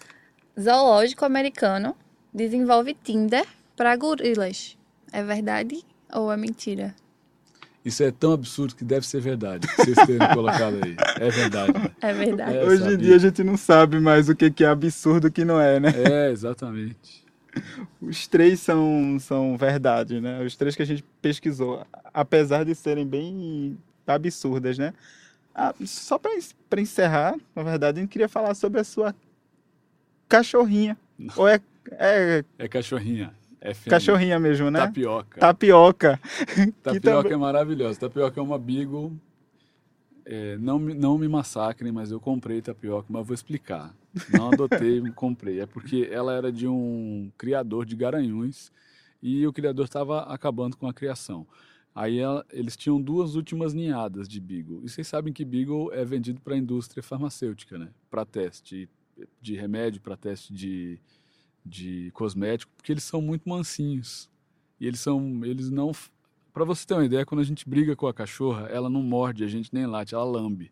Zoológico 0.59 1.23
americano 1.23 1.95
desenvolve 2.33 2.93
Tinder 3.03 3.45
para 3.77 3.95
gorilas. 3.95 4.77
É 5.13 5.23
verdade 5.23 5.81
ou 6.13 6.31
é 6.31 6.35
mentira? 6.35 6.93
Isso 7.85 8.01
é 8.01 8.11
tão 8.11 8.31
absurdo 8.31 8.75
que 8.75 8.85
deve 8.85 9.05
ser 9.05 9.19
verdade, 9.19 9.67
que 9.67 9.75
vocês 9.75 10.07
terem 10.07 10.27
colocado 10.33 10.79
aí. 10.83 10.95
É 11.19 11.29
verdade. 11.29 11.73
né? 11.73 11.91
É 12.01 12.13
verdade. 12.13 12.57
É. 12.57 12.63
Hoje 12.63 12.93
em 12.93 12.97
dia 12.97 13.15
a 13.15 13.19
gente 13.19 13.43
não 13.43 13.57
sabe 13.57 13.99
mais 13.99 14.29
o 14.29 14.35
que 14.35 14.49
que 14.49 14.63
é 14.63 14.67
absurdo 14.67 15.27
e 15.27 15.29
o 15.29 15.31
que 15.31 15.43
não 15.43 15.59
é, 15.59 15.79
né? 15.79 15.89
É, 16.09 16.31
exatamente. 16.31 17.23
Os 18.01 18.25
três 18.27 18.61
são, 18.61 19.17
são 19.19 19.57
verdade, 19.57 20.21
né? 20.21 20.41
Os 20.43 20.55
três 20.55 20.75
que 20.75 20.81
a 20.81 20.85
gente 20.85 21.03
pesquisou, 21.21 21.85
apesar 22.13 22.63
de 22.63 22.73
serem 22.73 23.05
bem 23.05 23.77
absurdas, 24.07 24.77
né? 24.77 24.93
Ah, 25.53 25.73
só 25.85 26.17
para 26.17 26.81
encerrar, 26.81 27.35
na 27.55 27.63
verdade, 27.63 27.99
a 27.99 28.01
gente 28.01 28.09
queria 28.11 28.29
falar 28.29 28.55
sobre 28.55 28.79
a 28.79 28.83
sua 28.83 29.13
cachorrinha. 30.27 30.97
Ou 31.35 31.47
é, 31.47 31.59
é 31.91 32.43
É 32.57 32.67
cachorrinha. 32.67 33.33
É 33.65 33.73
cachorrinha 33.89 34.39
mesmo, 34.39 34.69
né? 34.69 34.79
Tapioca. 34.79 35.39
Tapioca. 35.39 36.19
que 36.53 36.71
Tapioca 36.73 37.33
é 37.33 37.37
maravilhosa. 37.37 37.99
Tapioca 37.99 38.39
é 38.39 38.43
uma 38.43 38.59
beagle. 38.59 39.13
É, 40.25 40.57
não, 40.57 40.79
me- 40.79 40.93
não 40.93 41.17
me 41.17 41.27
massacrem, 41.27 41.91
mas 41.91 42.09
eu 42.11 42.19
comprei 42.19 42.61
tapioca, 42.61 43.07
mas 43.09 43.25
vou 43.27 43.33
explicar. 43.33 43.93
Não 44.29 44.51
adotei, 44.51 45.01
comprei. 45.15 45.59
É 45.59 45.65
porque 45.65 46.07
ela 46.11 46.33
era 46.33 46.51
de 46.51 46.67
um 46.67 47.29
criador 47.37 47.85
de 47.85 47.95
garanhuns 47.95 48.71
e 49.21 49.45
o 49.45 49.51
criador 49.53 49.85
estava 49.85 50.21
acabando 50.23 50.77
com 50.77 50.87
a 50.87 50.93
criação. 50.93 51.45
Aí 51.95 52.19
ela- 52.19 52.45
eles 52.51 52.75
tinham 52.77 53.01
duas 53.01 53.35
últimas 53.35 53.73
ninhadas 53.73 54.27
de 54.27 54.39
beagle. 54.39 54.81
E 54.83 54.89
vocês 54.89 55.07
sabem 55.07 55.31
que 55.33 55.43
beagle 55.45 55.91
é 55.93 56.03
vendido 56.05 56.39
para 56.41 56.53
a 56.55 56.57
indústria 56.57 57.03
farmacêutica, 57.03 57.77
né? 57.77 57.89
Para 58.09 58.25
teste 58.25 58.89
de 59.41 59.55
remédio, 59.55 60.01
para 60.01 60.15
teste 60.17 60.53
de, 60.53 60.99
de 61.65 62.11
cosmético, 62.11 62.71
porque 62.75 62.91
eles 62.91 63.03
são 63.03 63.21
muito 63.21 63.47
mansinhos. 63.47 64.29
E 64.79 64.87
eles 64.87 64.99
são, 64.99 65.43
eles 65.43 65.69
não 65.69 65.93
Pra 66.53 66.63
você 66.63 66.85
ter 66.85 66.93
uma 66.93 67.03
ideia, 67.03 67.25
quando 67.25 67.41
a 67.41 67.43
gente 67.43 67.67
briga 67.67 67.95
com 67.95 68.05
a 68.05 68.13
cachorra, 68.13 68.67
ela 68.67 68.87
não 68.87 69.01
morde 69.01 69.43
a 69.43 69.47
gente 69.47 69.73
nem 69.73 69.87
late, 69.87 70.13
ela 70.13 70.23
lambe. 70.23 70.69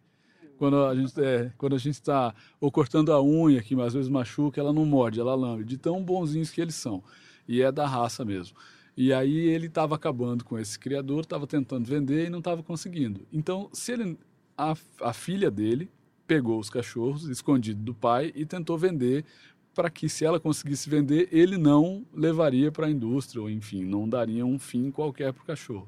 Quando 0.56 0.86
a 0.86 0.94
gente 0.94 1.20
é, 1.20 1.52
quando 1.58 1.74
a 1.74 1.80
gente 1.80 1.96
está 1.96 2.36
ou 2.60 2.72
cortando 2.72 3.12
a 3.12 3.20
unha, 3.20 3.64
que 3.64 3.74
às 3.82 3.96
vezes 3.96 4.08
machuca, 4.08 4.62
ela 4.62 4.72
não 4.72 4.86
morde, 4.86 5.20
ela 5.20 5.34
lambe. 5.34 5.64
De 5.64 5.80
tão 5.80 6.04
bonzinhos 6.04 6.52
que 6.52 6.62
eles 6.62 6.76
são. 6.76 7.04
E 7.48 7.64
é 7.64 7.72
da 7.72 7.88
raça 7.88 8.24
mesmo. 8.24 8.56
E 8.96 9.12
aí 9.12 9.36
ele 9.48 9.66
estava 9.66 9.96
acabando 9.96 10.46
com 10.46 10.60
esse 10.60 10.78
criador, 10.78 11.22
estava 11.22 11.48
tentando 11.48 11.88
vender 11.88 12.28
e 12.28 12.30
não 12.30 12.40
estava 12.40 12.62
conseguindo. 12.62 13.26
Então, 13.34 13.68
se 13.74 13.94
ele, 13.94 14.20
a, 14.56 14.76
a 15.02 15.14
filha 15.14 15.50
dele 15.50 15.90
pegou 16.28 16.60
os 16.60 16.70
cachorros 16.70 17.28
escondido 17.28 17.82
do 17.82 17.96
pai 17.96 18.32
e 18.36 18.46
tentou 18.46 18.78
vender 18.78 19.26
para 19.74 19.90
que, 19.90 20.10
se 20.10 20.26
ela 20.26 20.40
conseguisse 20.40 20.90
vender, 20.90 21.30
ele 21.32 21.58
não 21.58 22.06
levaria 22.14 22.72
para 22.72 22.88
a 22.88 22.90
indústria, 22.90 23.42
ou 23.42 23.50
enfim, 23.50 23.84
não 23.84 24.08
daria 24.08 24.46
um 24.46 24.60
fim 24.60 24.92
qualquer 24.92 25.34
para 25.34 25.44
o 25.44 25.46
cachorro. 25.46 25.88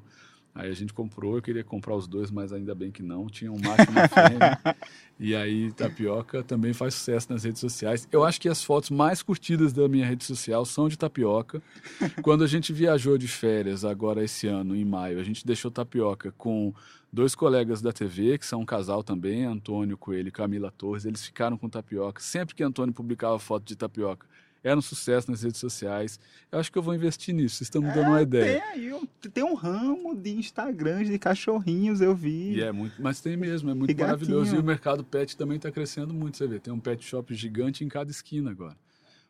Aí 0.54 0.70
a 0.70 0.74
gente 0.74 0.94
comprou, 0.94 1.34
eu 1.34 1.42
queria 1.42 1.64
comprar 1.64 1.96
os 1.96 2.06
dois, 2.06 2.30
mas 2.30 2.52
ainda 2.52 2.76
bem 2.76 2.92
que 2.92 3.02
não. 3.02 3.26
Tinha 3.26 3.50
um 3.50 3.58
macho 3.58 3.88
e 3.88 3.90
uma 3.90 4.08
fêmea. 4.08 4.76
e 5.18 5.34
aí 5.34 5.72
Tapioca 5.72 6.44
também 6.44 6.72
faz 6.72 6.94
sucesso 6.94 7.32
nas 7.32 7.42
redes 7.42 7.60
sociais. 7.60 8.06
Eu 8.12 8.22
acho 8.22 8.40
que 8.40 8.48
as 8.48 8.62
fotos 8.62 8.90
mais 8.90 9.20
curtidas 9.20 9.72
da 9.72 9.88
minha 9.88 10.06
rede 10.06 10.22
social 10.24 10.64
são 10.64 10.88
de 10.88 10.96
Tapioca. 10.96 11.60
Quando 12.22 12.44
a 12.44 12.46
gente 12.46 12.72
viajou 12.72 13.18
de 13.18 13.26
férias 13.26 13.84
agora 13.84 14.22
esse 14.22 14.46
ano, 14.46 14.76
em 14.76 14.84
maio, 14.84 15.18
a 15.18 15.24
gente 15.24 15.44
deixou 15.44 15.72
Tapioca 15.72 16.30
com 16.38 16.72
dois 17.12 17.34
colegas 17.34 17.82
da 17.82 17.92
TV, 17.92 18.38
que 18.38 18.46
são 18.46 18.60
um 18.60 18.66
casal 18.66 19.02
também, 19.02 19.44
Antônio 19.44 19.98
Coelho 19.98 20.28
e 20.28 20.32
Camila 20.32 20.70
Torres. 20.70 21.04
Eles 21.04 21.24
ficaram 21.24 21.58
com 21.58 21.68
Tapioca. 21.68 22.22
Sempre 22.22 22.54
que 22.54 22.62
Antônio 22.62 22.94
publicava 22.94 23.40
foto 23.40 23.64
de 23.64 23.74
Tapioca, 23.74 24.24
era 24.64 24.78
um 24.78 24.82
sucesso 24.82 25.30
nas 25.30 25.42
redes 25.42 25.60
sociais. 25.60 26.18
Eu 26.50 26.58
acho 26.58 26.72
que 26.72 26.78
eu 26.78 26.82
vou 26.82 26.94
investir 26.94 27.34
nisso, 27.34 27.56
vocês 27.56 27.66
estão 27.66 27.82
me 27.82 27.88
dando 27.88 28.06
é, 28.06 28.08
uma 28.08 28.22
ideia. 28.22 28.60
Tem 28.60 28.70
aí, 28.70 28.92
um, 28.94 29.06
tem 29.06 29.44
um 29.44 29.54
ramo 29.54 30.16
de 30.16 30.30
Instagrams 30.30 31.06
de 31.06 31.18
cachorrinhos, 31.18 32.00
eu 32.00 32.16
vi. 32.16 32.54
E 32.54 32.62
é 32.62 32.72
muito, 32.72 33.00
mas 33.00 33.20
tem 33.20 33.36
mesmo, 33.36 33.70
é 33.70 33.74
muito 33.74 33.90
e 33.90 33.94
maravilhoso. 33.94 34.44
Gatinho. 34.46 34.60
E 34.60 34.62
o 34.62 34.64
mercado 34.64 35.04
pet 35.04 35.36
também 35.36 35.58
está 35.58 35.70
crescendo 35.70 36.14
muito, 36.14 36.38
você 36.38 36.46
vê. 36.46 36.58
Tem 36.58 36.72
um 36.72 36.80
pet 36.80 37.04
shop 37.04 37.34
gigante 37.34 37.84
em 37.84 37.88
cada 37.88 38.10
esquina 38.10 38.50
agora. 38.50 38.76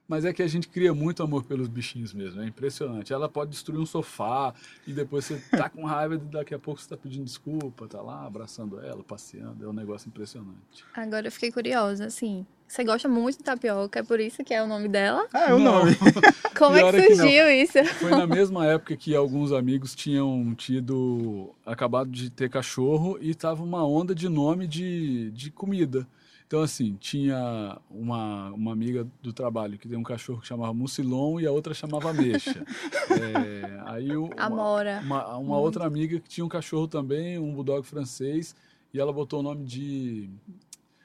Mas 0.06 0.24
é 0.26 0.32
que 0.34 0.42
a 0.42 0.46
gente 0.46 0.68
cria 0.68 0.92
muito 0.92 1.22
amor 1.22 1.44
pelos 1.44 1.66
bichinhos 1.66 2.12
mesmo, 2.12 2.42
é 2.42 2.46
impressionante. 2.46 3.12
Ela 3.12 3.26
pode 3.28 3.50
destruir 3.50 3.80
um 3.80 3.86
sofá 3.86 4.54
e 4.86 4.92
depois 4.92 5.24
você 5.24 5.38
tá 5.50 5.70
com 5.70 5.84
raiva 5.84 6.16
e 6.16 6.18
daqui 6.18 6.54
a 6.54 6.58
pouco 6.58 6.80
você 6.80 6.88
tá 6.88 6.96
pedindo 6.96 7.24
desculpa, 7.24 7.88
tá 7.88 8.02
lá 8.02 8.26
abraçando 8.26 8.78
ela, 8.80 9.02
passeando, 9.02 9.64
é 9.64 9.68
um 9.68 9.72
negócio 9.72 10.08
impressionante. 10.08 10.84
Agora 10.92 11.26
eu 11.26 11.32
fiquei 11.32 11.50
curiosa, 11.50 12.04
assim, 12.04 12.46
você 12.66 12.82
gosta 12.82 13.08
muito 13.08 13.38
de 13.38 13.44
tapioca, 13.44 14.00
é 14.00 14.02
por 14.02 14.18
isso 14.18 14.42
que 14.42 14.52
é 14.52 14.62
o 14.62 14.66
nome 14.66 14.88
dela? 14.88 15.26
Ah, 15.32 15.50
é 15.50 15.54
o 15.54 15.58
nome. 15.58 15.92
Como 16.56 16.76
é 16.76 16.92
que 16.92 17.14
surgiu 17.14 17.46
que 17.46 17.52
isso? 17.52 17.84
Foi 17.96 18.10
na 18.10 18.26
mesma 18.26 18.66
época 18.66 18.96
que 18.96 19.14
alguns 19.14 19.52
amigos 19.52 19.94
tinham 19.94 20.54
tido, 20.54 21.54
acabado 21.64 22.10
de 22.10 22.30
ter 22.30 22.48
cachorro 22.48 23.18
e 23.20 23.34
tava 23.34 23.62
uma 23.62 23.86
onda 23.86 24.14
de 24.14 24.28
nome 24.28 24.66
de, 24.66 25.30
de 25.32 25.50
comida. 25.50 26.06
Então, 26.46 26.62
assim, 26.62 26.96
tinha 27.00 27.78
uma, 27.90 28.50
uma 28.50 28.72
amiga 28.72 29.06
do 29.22 29.32
trabalho 29.32 29.78
que 29.78 29.88
tem 29.88 29.98
um 29.98 30.02
cachorro 30.02 30.40
que 30.40 30.46
chamava 30.46 30.74
Mucilon 30.74 31.40
e 31.40 31.46
a 31.46 31.50
outra 31.50 31.74
chamava 31.74 32.12
Mexa. 32.12 32.64
é, 33.10 33.82
aí 33.86 34.16
uma, 34.16 34.34
Amora. 34.36 35.00
Uma, 35.02 35.36
uma 35.36 35.58
outra 35.58 35.86
amiga 35.86 36.20
que 36.20 36.28
tinha 36.28 36.44
um 36.44 36.48
cachorro 36.48 36.86
também, 36.86 37.38
um 37.38 37.52
bulldog 37.54 37.84
francês, 37.86 38.54
e 38.92 39.00
ela 39.00 39.12
botou 39.12 39.40
o 39.40 39.42
nome 39.42 39.64
de 39.64 40.30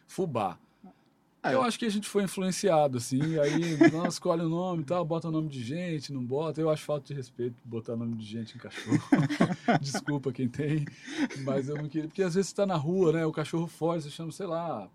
Fubá. 0.05 0.57
Ah, 1.41 1.53
eu 1.53 1.61
acho 1.61 1.79
que 1.79 1.85
a 1.85 1.89
gente 1.89 2.07
foi 2.07 2.23
influenciado, 2.23 2.97
assim, 2.97 3.39
aí 3.39 3.77
escolhe 4.09 4.41
o 4.41 4.49
nome 4.49 4.81
e 4.81 4.85
tal, 4.85 5.05
bota 5.05 5.29
o 5.29 5.31
nome 5.31 5.47
de 5.47 5.63
gente, 5.63 6.11
não 6.11 6.23
bota. 6.23 6.59
Eu 6.59 6.69
acho 6.69 6.83
falta 6.83 7.07
de 7.07 7.13
respeito 7.13 7.55
botar 7.63 7.95
nome 7.95 8.15
de 8.15 8.25
gente 8.25 8.57
em 8.57 8.59
cachorro. 8.59 8.99
Desculpa 9.79 10.33
quem 10.33 10.49
tem, 10.49 10.85
mas 11.45 11.69
eu 11.69 11.77
não 11.77 11.87
queria. 11.87 12.09
Porque 12.09 12.23
às 12.23 12.35
vezes 12.35 12.49
você 12.49 12.55
tá 12.55 12.65
na 12.65 12.75
rua, 12.75 13.13
né? 13.13 13.25
O 13.25 13.31
cachorro 13.31 13.67
foge, 13.67 14.03
você 14.03 14.09
chama, 14.09 14.33
sei 14.33 14.47
lá, 14.47 14.89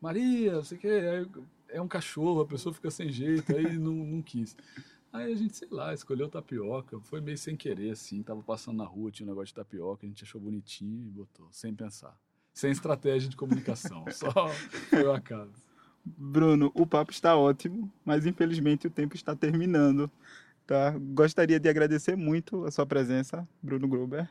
Maria, 0.00 0.54
não 0.54 0.64
sei 0.64 0.78
o 0.78 0.80
quê. 0.80 0.88
Aí 0.88 1.26
é 1.68 1.80
um 1.80 1.88
cachorro, 1.88 2.40
a 2.40 2.46
pessoa 2.46 2.74
fica 2.74 2.90
sem 2.90 3.10
jeito, 3.10 3.54
aí 3.54 3.76
não, 3.76 3.92
não 3.92 4.22
quis. 4.22 4.56
Aí 5.12 5.30
a 5.30 5.36
gente, 5.36 5.54
sei 5.58 5.68
lá, 5.70 5.92
escolheu 5.92 6.26
tapioca. 6.26 6.98
Foi 7.00 7.20
meio 7.20 7.36
sem 7.36 7.54
querer, 7.54 7.90
assim. 7.90 8.22
Tava 8.22 8.42
passando 8.42 8.78
na 8.78 8.84
rua, 8.84 9.10
tinha 9.10 9.26
um 9.26 9.28
negócio 9.28 9.48
de 9.48 9.54
tapioca, 9.54 10.06
a 10.06 10.08
gente 10.08 10.24
achou 10.24 10.40
bonitinho 10.40 11.06
e 11.06 11.10
botou, 11.10 11.46
sem 11.50 11.74
pensar. 11.74 12.18
Sem 12.54 12.70
estratégia 12.70 13.28
de 13.28 13.36
comunicação, 13.36 14.04
só 14.12 14.48
foi 14.88 15.04
o 15.04 15.12
acaso. 15.12 15.71
Bruno, 16.04 16.70
o 16.74 16.86
papo 16.86 17.12
está 17.12 17.36
ótimo, 17.36 17.92
mas 18.04 18.26
infelizmente 18.26 18.86
o 18.86 18.90
tempo 18.90 19.14
está 19.14 19.36
terminando. 19.36 20.10
Tá? 20.66 20.90
Gostaria 20.98 21.60
de 21.60 21.68
agradecer 21.68 22.16
muito 22.16 22.64
a 22.64 22.70
sua 22.70 22.86
presença, 22.86 23.46
Bruno 23.62 23.86
Gruber. 23.86 24.28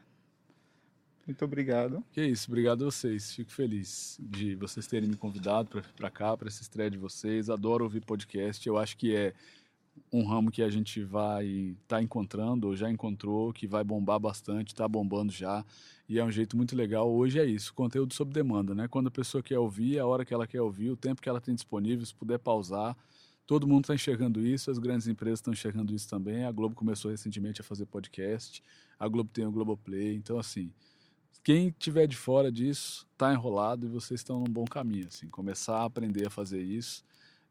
Muito 1.26 1.46
obrigado. 1.46 2.04
Que 2.12 2.26
isso, 2.26 2.50
obrigado 2.50 2.84
a 2.84 2.86
vocês. 2.86 3.34
Fico 3.34 3.52
feliz 3.52 4.18
de 4.20 4.56
vocês 4.56 4.88
terem 4.88 5.08
me 5.08 5.16
convidado 5.16 5.82
para 5.96 6.10
cá, 6.10 6.36
para 6.36 6.48
essa 6.48 6.62
estreia 6.62 6.90
de 6.90 6.98
vocês. 6.98 7.50
Adoro 7.50 7.84
ouvir 7.84 8.02
podcast. 8.02 8.68
Eu 8.68 8.78
acho 8.78 8.98
que 8.98 9.16
é 9.16 9.34
um 10.12 10.26
ramo 10.26 10.52
que 10.52 10.62
a 10.62 10.70
gente 10.70 11.04
vai 11.04 11.46
estar 11.46 11.98
tá 11.98 12.02
encontrando, 12.02 12.68
ou 12.68 12.76
já 12.76 12.90
encontrou, 12.90 13.52
que 13.54 13.68
vai 13.68 13.84
bombar 13.84 14.20
bastante, 14.20 14.70
está 14.70 14.88
bombando 14.88 15.32
já. 15.32 15.66
E 16.08 16.20
é 16.20 16.24
um 16.24 16.32
jeito 16.32 16.58
muito 16.58 16.76
legal. 16.76 17.10
Hoje 17.12 17.40
é 17.40 17.46
isso, 17.46 17.74
conteúdo 17.74 18.14
sob 18.14 18.34
demanda, 18.34 18.76
né? 18.76 18.88
Quando 18.88 19.08
a 19.08 19.12
pessoa 19.12 19.42
quer 19.42 19.60
ouvir, 19.60 20.00
a 20.00 20.06
hora 20.06 20.26
que 20.26 20.34
ela 20.34 20.46
quer 20.46 20.62
ouvir, 20.62 20.90
o 20.90 20.98
tempo 20.98 21.22
que 21.22 21.30
ela 21.30 21.40
tem 21.40 21.56
disponível, 21.56 22.06
se 22.06 22.14
puder 22.14 22.40
pausar. 22.40 22.98
Todo 23.48 23.68
mundo 23.68 23.86
está 23.86 23.96
enxergando 23.96 24.40
isso, 24.40 24.72
as 24.72 24.78
grandes 24.78 25.08
empresas 25.08 25.40
estão 25.40 25.54
enxergando 25.54 25.94
isso 25.94 26.10
também. 26.10 26.46
A 26.46 26.52
Globo 26.52 26.76
começou 26.76 27.12
recentemente 27.12 27.62
a 27.62 27.64
fazer 27.64 27.86
podcast, 27.86 28.64
a 29.00 29.08
Globo 29.08 29.30
tem 29.32 29.46
o 29.46 29.52
Globoplay. 29.52 30.16
Então, 30.16 30.38
assim, 30.38 30.72
quem 31.44 31.74
tiver 31.78 32.08
de 32.08 32.16
fora 32.16 32.52
disso 32.52 33.08
está 33.14 33.34
enrolado 33.34 33.86
e 33.86 33.90
vocês 33.90 34.20
estão 34.20 34.40
num 34.40 34.52
bom 34.52 34.66
caminho. 34.66 35.08
Assim, 35.08 35.28
começar 35.28 35.78
a 35.78 35.86
aprender 35.86 36.28
a 36.28 36.30
fazer 36.30 36.62
isso 36.62 37.04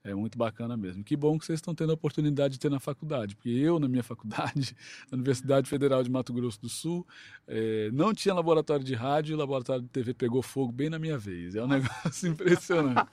é 0.03 0.15
muito 0.15 0.39
bacana 0.39 0.77
mesmo. 0.77 1.05
Que 1.05 1.15
bom 1.15 1.39
que 1.39 1.45
vocês 1.45 1.59
estão 1.59 1.75
tendo 1.75 1.91
a 1.91 1.95
oportunidade 1.95 2.55
de 2.55 2.61
ter 2.61 2.71
na 2.71 2.81
faculdade, 2.81 3.37
porque 3.37 3.51
eu, 3.51 3.79
na 3.79 3.87
minha 3.87 4.03
faculdade, 4.03 4.75
na 5.11 5.17
Universidade 5.17 5.69
Federal 5.69 6.03
de 6.03 6.11
Mato 6.11 6.33
Grosso 6.33 6.61
do 6.61 6.69
Sul, 6.69 7.07
é, 7.47 7.91
não 7.93 8.15
tinha 8.15 8.35
laboratório 8.35 8.85
de 8.85 8.95
rádio 8.95 9.33
e 9.33 9.35
o 9.35 9.39
laboratório 9.39 9.83
de 9.83 9.89
TV 9.89 10.15
pegou 10.15 10.43
fogo 10.43 10.73
bem 10.73 10.89
na 10.89 10.99
minha 10.99 11.19
vez. 11.19 11.55
É 11.55 11.63
um 11.63 11.69
negócio 11.69 12.29
impressionante. 12.29 13.07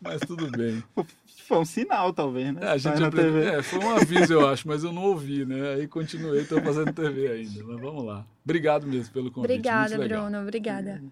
Mas 0.00 0.22
tudo 0.22 0.50
bem. 0.50 0.82
Foi 1.46 1.58
um 1.58 1.64
sinal, 1.64 2.12
talvez, 2.12 2.54
né? 2.54 2.60
É, 2.62 2.68
a 2.68 2.78
gente 2.78 3.02
aprende... 3.02 3.38
é, 3.38 3.62
foi 3.62 3.78
um 3.80 3.90
aviso, 3.90 4.32
eu 4.32 4.48
acho, 4.48 4.66
mas 4.66 4.84
eu 4.84 4.92
não 4.92 5.02
ouvi, 5.02 5.44
né? 5.44 5.74
Aí 5.74 5.86
continuei, 5.86 6.42
estou 6.42 6.62
fazendo 6.62 6.92
TV 6.92 7.28
ainda. 7.28 7.62
Mas 7.64 7.80
vamos 7.80 8.04
lá. 8.04 8.26
Obrigado 8.42 8.86
mesmo 8.86 9.12
pelo 9.12 9.30
convite. 9.30 9.50
Obrigada, 9.50 9.98
Bruno. 9.98 10.40
Obrigada. 10.40 11.02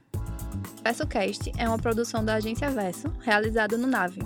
VersoCast 0.82 1.52
é 1.58 1.68
uma 1.68 1.78
produção 1.78 2.24
da 2.24 2.36
agência 2.36 2.70
Verso, 2.70 3.08
realizada 3.20 3.76
no 3.76 3.86
Nave 3.86 4.20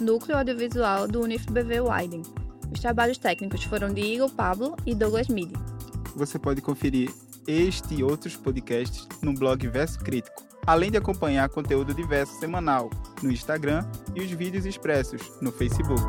núcleo 0.00 0.36
audiovisual 0.36 1.06
do 1.06 1.20
UniFBV 1.22 1.80
Widen. 1.80 2.22
Os 2.72 2.80
trabalhos 2.80 3.18
técnicos 3.18 3.64
foram 3.64 3.92
de 3.92 4.00
Igor 4.00 4.30
Pablo 4.30 4.76
e 4.84 4.94
Douglas 4.94 5.28
Midi. 5.28 5.54
Você 6.16 6.38
pode 6.38 6.60
conferir 6.60 7.10
este 7.46 7.94
e 7.94 8.04
outros 8.04 8.36
podcasts 8.36 9.06
no 9.22 9.34
blog 9.34 9.66
Verso 9.68 9.98
Crítico, 10.00 10.42
além 10.66 10.90
de 10.90 10.96
acompanhar 10.96 11.48
conteúdo 11.48 11.94
diverso 11.94 12.38
semanal 12.38 12.90
no 13.22 13.30
Instagram 13.30 13.84
e 14.14 14.20
os 14.20 14.30
vídeos 14.30 14.66
expressos 14.66 15.20
no 15.40 15.52
Facebook. 15.52 16.02